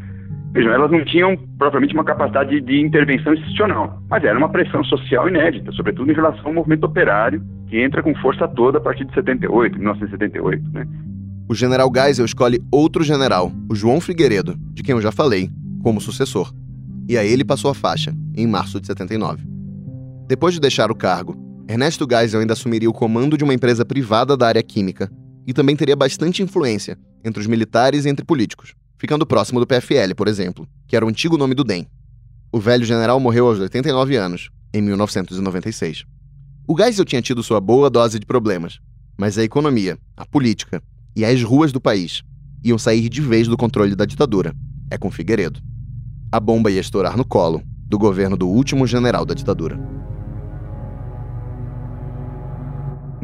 Vejam, 0.52 0.72
elas 0.72 0.90
não 0.90 1.04
tinham 1.04 1.36
propriamente 1.58 1.94
uma 1.94 2.04
capacidade 2.04 2.60
de 2.60 2.80
intervenção 2.80 3.34
institucional, 3.34 4.00
mas 4.08 4.22
era 4.22 4.38
uma 4.38 4.48
pressão 4.48 4.84
social 4.84 5.28
inédita, 5.28 5.72
sobretudo 5.72 6.10
em 6.10 6.14
relação 6.14 6.46
ao 6.46 6.54
movimento 6.54 6.84
operário, 6.84 7.42
que 7.68 7.80
entra 7.80 8.02
com 8.02 8.14
força 8.16 8.46
toda 8.46 8.78
a 8.78 8.80
partir 8.80 9.04
de 9.04 9.14
78, 9.14 9.76
1978, 9.76 10.70
né? 10.72 10.86
o 11.48 11.54
general 11.54 11.90
Geisel 11.94 12.24
escolhe 12.24 12.62
outro 12.70 13.04
general, 13.04 13.52
o 13.68 13.74
João 13.74 14.00
Figueiredo, 14.00 14.56
de 14.72 14.82
quem 14.82 14.94
eu 14.94 15.00
já 15.00 15.12
falei, 15.12 15.50
como 15.82 16.00
sucessor. 16.00 16.52
E 17.08 17.18
a 17.18 17.24
ele 17.24 17.44
passou 17.44 17.70
a 17.70 17.74
faixa, 17.74 18.14
em 18.34 18.46
março 18.46 18.80
de 18.80 18.86
79. 18.86 19.44
Depois 20.26 20.54
de 20.54 20.60
deixar 20.60 20.90
o 20.90 20.94
cargo, 20.94 21.36
Ernesto 21.66 22.06
Geisel 22.08 22.40
ainda 22.40 22.52
assumiria 22.52 22.90
o 22.90 22.92
comando 22.92 23.38
de 23.38 23.44
uma 23.44 23.54
empresa 23.54 23.84
privada 23.84 24.36
da 24.36 24.46
área 24.46 24.62
química 24.62 25.10
e 25.46 25.52
também 25.52 25.74
teria 25.74 25.96
bastante 25.96 26.42
influência 26.42 26.98
entre 27.24 27.40
os 27.40 27.46
militares 27.46 28.04
e 28.04 28.08
entre 28.10 28.24
políticos, 28.24 28.74
ficando 28.98 29.26
próximo 29.26 29.58
do 29.58 29.66
PFL, 29.66 30.14
por 30.14 30.28
exemplo, 30.28 30.68
que 30.86 30.94
era 30.94 31.04
o 31.04 31.08
antigo 31.08 31.38
nome 31.38 31.54
do 31.54 31.64
DEM. 31.64 31.86
O 32.52 32.60
velho 32.60 32.84
general 32.84 33.18
morreu 33.18 33.46
aos 33.46 33.58
89 33.58 34.14
anos, 34.14 34.50
em 34.74 34.82
1996. 34.82 36.04
O 36.68 36.76
Geisel 36.76 37.04
tinha 37.04 37.22
tido 37.22 37.42
sua 37.42 37.60
boa 37.60 37.88
dose 37.88 38.18
de 38.18 38.26
problemas, 38.26 38.78
mas 39.18 39.38
a 39.38 39.42
economia, 39.42 39.98
a 40.16 40.26
política 40.26 40.82
e 41.16 41.24
as 41.24 41.42
ruas 41.42 41.72
do 41.72 41.80
país 41.80 42.22
iam 42.62 42.78
sair 42.78 43.08
de 43.08 43.22
vez 43.22 43.48
do 43.48 43.56
controle 43.56 43.94
da 43.96 44.04
ditadura. 44.04 44.54
É 44.90 44.98
com 44.98 45.10
Figueiredo. 45.10 45.60
A 46.30 46.38
bomba 46.38 46.70
ia 46.70 46.80
estourar 46.80 47.16
no 47.16 47.24
colo 47.24 47.62
do 47.86 47.98
governo 47.98 48.36
do 48.36 48.48
último 48.48 48.86
general 48.86 49.24
da 49.24 49.34
ditadura. 49.34 49.78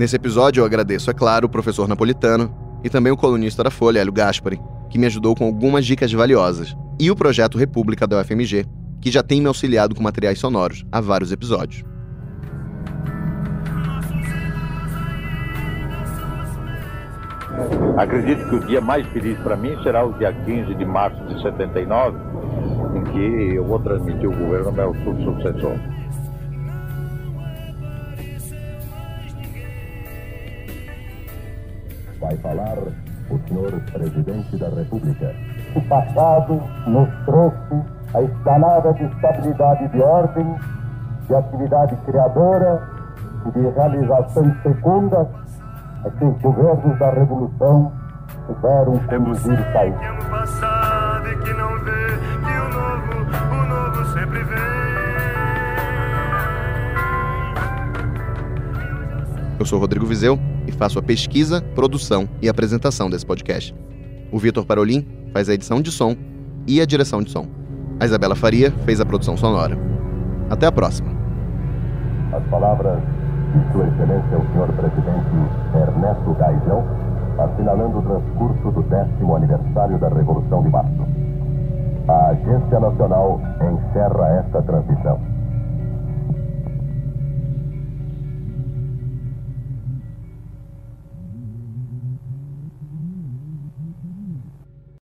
Nesse 0.01 0.17
episódio, 0.17 0.63
eu 0.63 0.65
agradeço, 0.65 1.11
é 1.11 1.13
claro, 1.13 1.45
o 1.45 1.51
professor 1.51 1.87
napolitano 1.87 2.51
e 2.83 2.89
também 2.89 3.13
o 3.13 3.19
colunista 3.19 3.63
da 3.63 3.71
Folha, 3.71 3.99
Hélio 3.99 4.11
Gaspari, 4.11 4.59
que 4.89 4.99
me 4.99 5.05
ajudou 5.05 5.35
com 5.35 5.45
algumas 5.45 5.85
dicas 5.85 6.11
valiosas, 6.11 6.75
e 6.99 7.11
o 7.11 7.15
projeto 7.15 7.59
República 7.59 8.07
da 8.07 8.19
UFMG, 8.19 8.65
que 8.99 9.11
já 9.11 9.23
tem 9.23 9.43
me 9.43 9.47
auxiliado 9.47 9.95
com 9.95 10.03
materiais 10.03 10.39
sonoros 10.39 10.87
há 10.91 11.03
vários 11.03 11.33
episódios. 11.33 11.85
Acredito 17.99 18.49
que 18.49 18.55
o 18.55 18.67
dia 18.67 18.81
mais 18.81 19.07
feliz 19.09 19.39
para 19.41 19.55
mim 19.55 19.77
será 19.83 20.03
o 20.03 20.15
dia 20.15 20.33
15 20.33 20.77
de 20.77 20.85
março 20.87 21.23
de 21.27 21.43
79, 21.43 22.17
em 22.95 23.05
que 23.05 23.55
eu 23.55 23.67
vou 23.67 23.79
transmitir 23.79 24.31
o 24.31 24.35
governo 24.35 24.69
ao 24.69 24.73
meu 24.73 24.95
sucessor. 24.95 26.00
Vai 32.21 32.37
falar 32.37 32.77
o 33.31 33.41
senhor 33.49 33.81
presidente 33.93 34.57
da 34.59 34.69
República. 34.69 35.35
O 35.75 35.81
passado 35.89 36.61
nos 36.87 37.09
trouxe 37.25 38.01
a 38.13 38.23
escalada 38.23 38.93
de 38.93 39.05
estabilidade 39.05 39.89
de 39.89 40.03
ordem, 40.03 40.57
de 41.27 41.35
atividade 41.35 41.97
criadora 42.05 42.83
e 43.47 43.51
de 43.53 43.69
realizações 43.71 44.55
fecundas 44.63 45.27
a 46.05 46.11
que 46.11 46.25
os 46.25 46.43
governos 46.43 46.99
da 46.99 47.11
Revolução 47.11 47.93
souberam 48.47 48.99
conduzir 48.99 49.59
o 49.59 49.73
país. 49.73 49.95
Eu 59.59 59.67
sou 59.67 59.79
Rodrigo 59.79 60.07
Vizeu 60.07 60.35
e 60.35 60.50
faço 60.81 60.99
a 60.99 61.03
pesquisa, 61.03 61.61
produção 61.75 62.27
e 62.41 62.49
apresentação 62.49 63.11
desse 63.11 63.27
podcast. 63.27 63.77
O 64.33 64.39
Vitor 64.39 64.65
Parolin 64.65 65.07
faz 65.31 65.47
a 65.51 65.53
edição 65.53 65.83
de 65.83 65.93
som 65.93 66.17
e 66.67 66.81
a 66.81 66.87
direção 66.87 67.23
de 67.23 67.31
som. 67.31 67.47
A 68.01 68.07
Isabela 68.07 68.35
Faria 68.35 68.71
fez 68.87 68.99
a 68.99 69.05
produção 69.05 69.37
sonora. 69.37 69.77
Até 70.49 70.65
a 70.65 70.73
próxima. 70.73 71.11
As 72.33 72.43
palavras 72.45 72.99
de 72.99 73.73
Sua 73.73 73.87
Excelência 73.89 74.39
o 74.39 74.53
Senhor 74.53 74.73
Presidente 74.73 75.37
Ernesto 75.75 76.37
Geisel, 76.39 76.85
assinalando 77.39 77.99
o 77.99 78.03
transcurso 78.03 78.71
do 78.71 78.83
décimo 78.85 79.37
aniversário 79.37 79.99
da 79.99 80.09
Revolução 80.09 80.63
de 80.63 80.71
Março. 80.71 81.07
A 82.09 82.29
Agência 82.29 82.81
Nacional 82.81 83.39
encerra 83.61 84.29
esta 84.39 84.63
transmissão. 84.63 85.21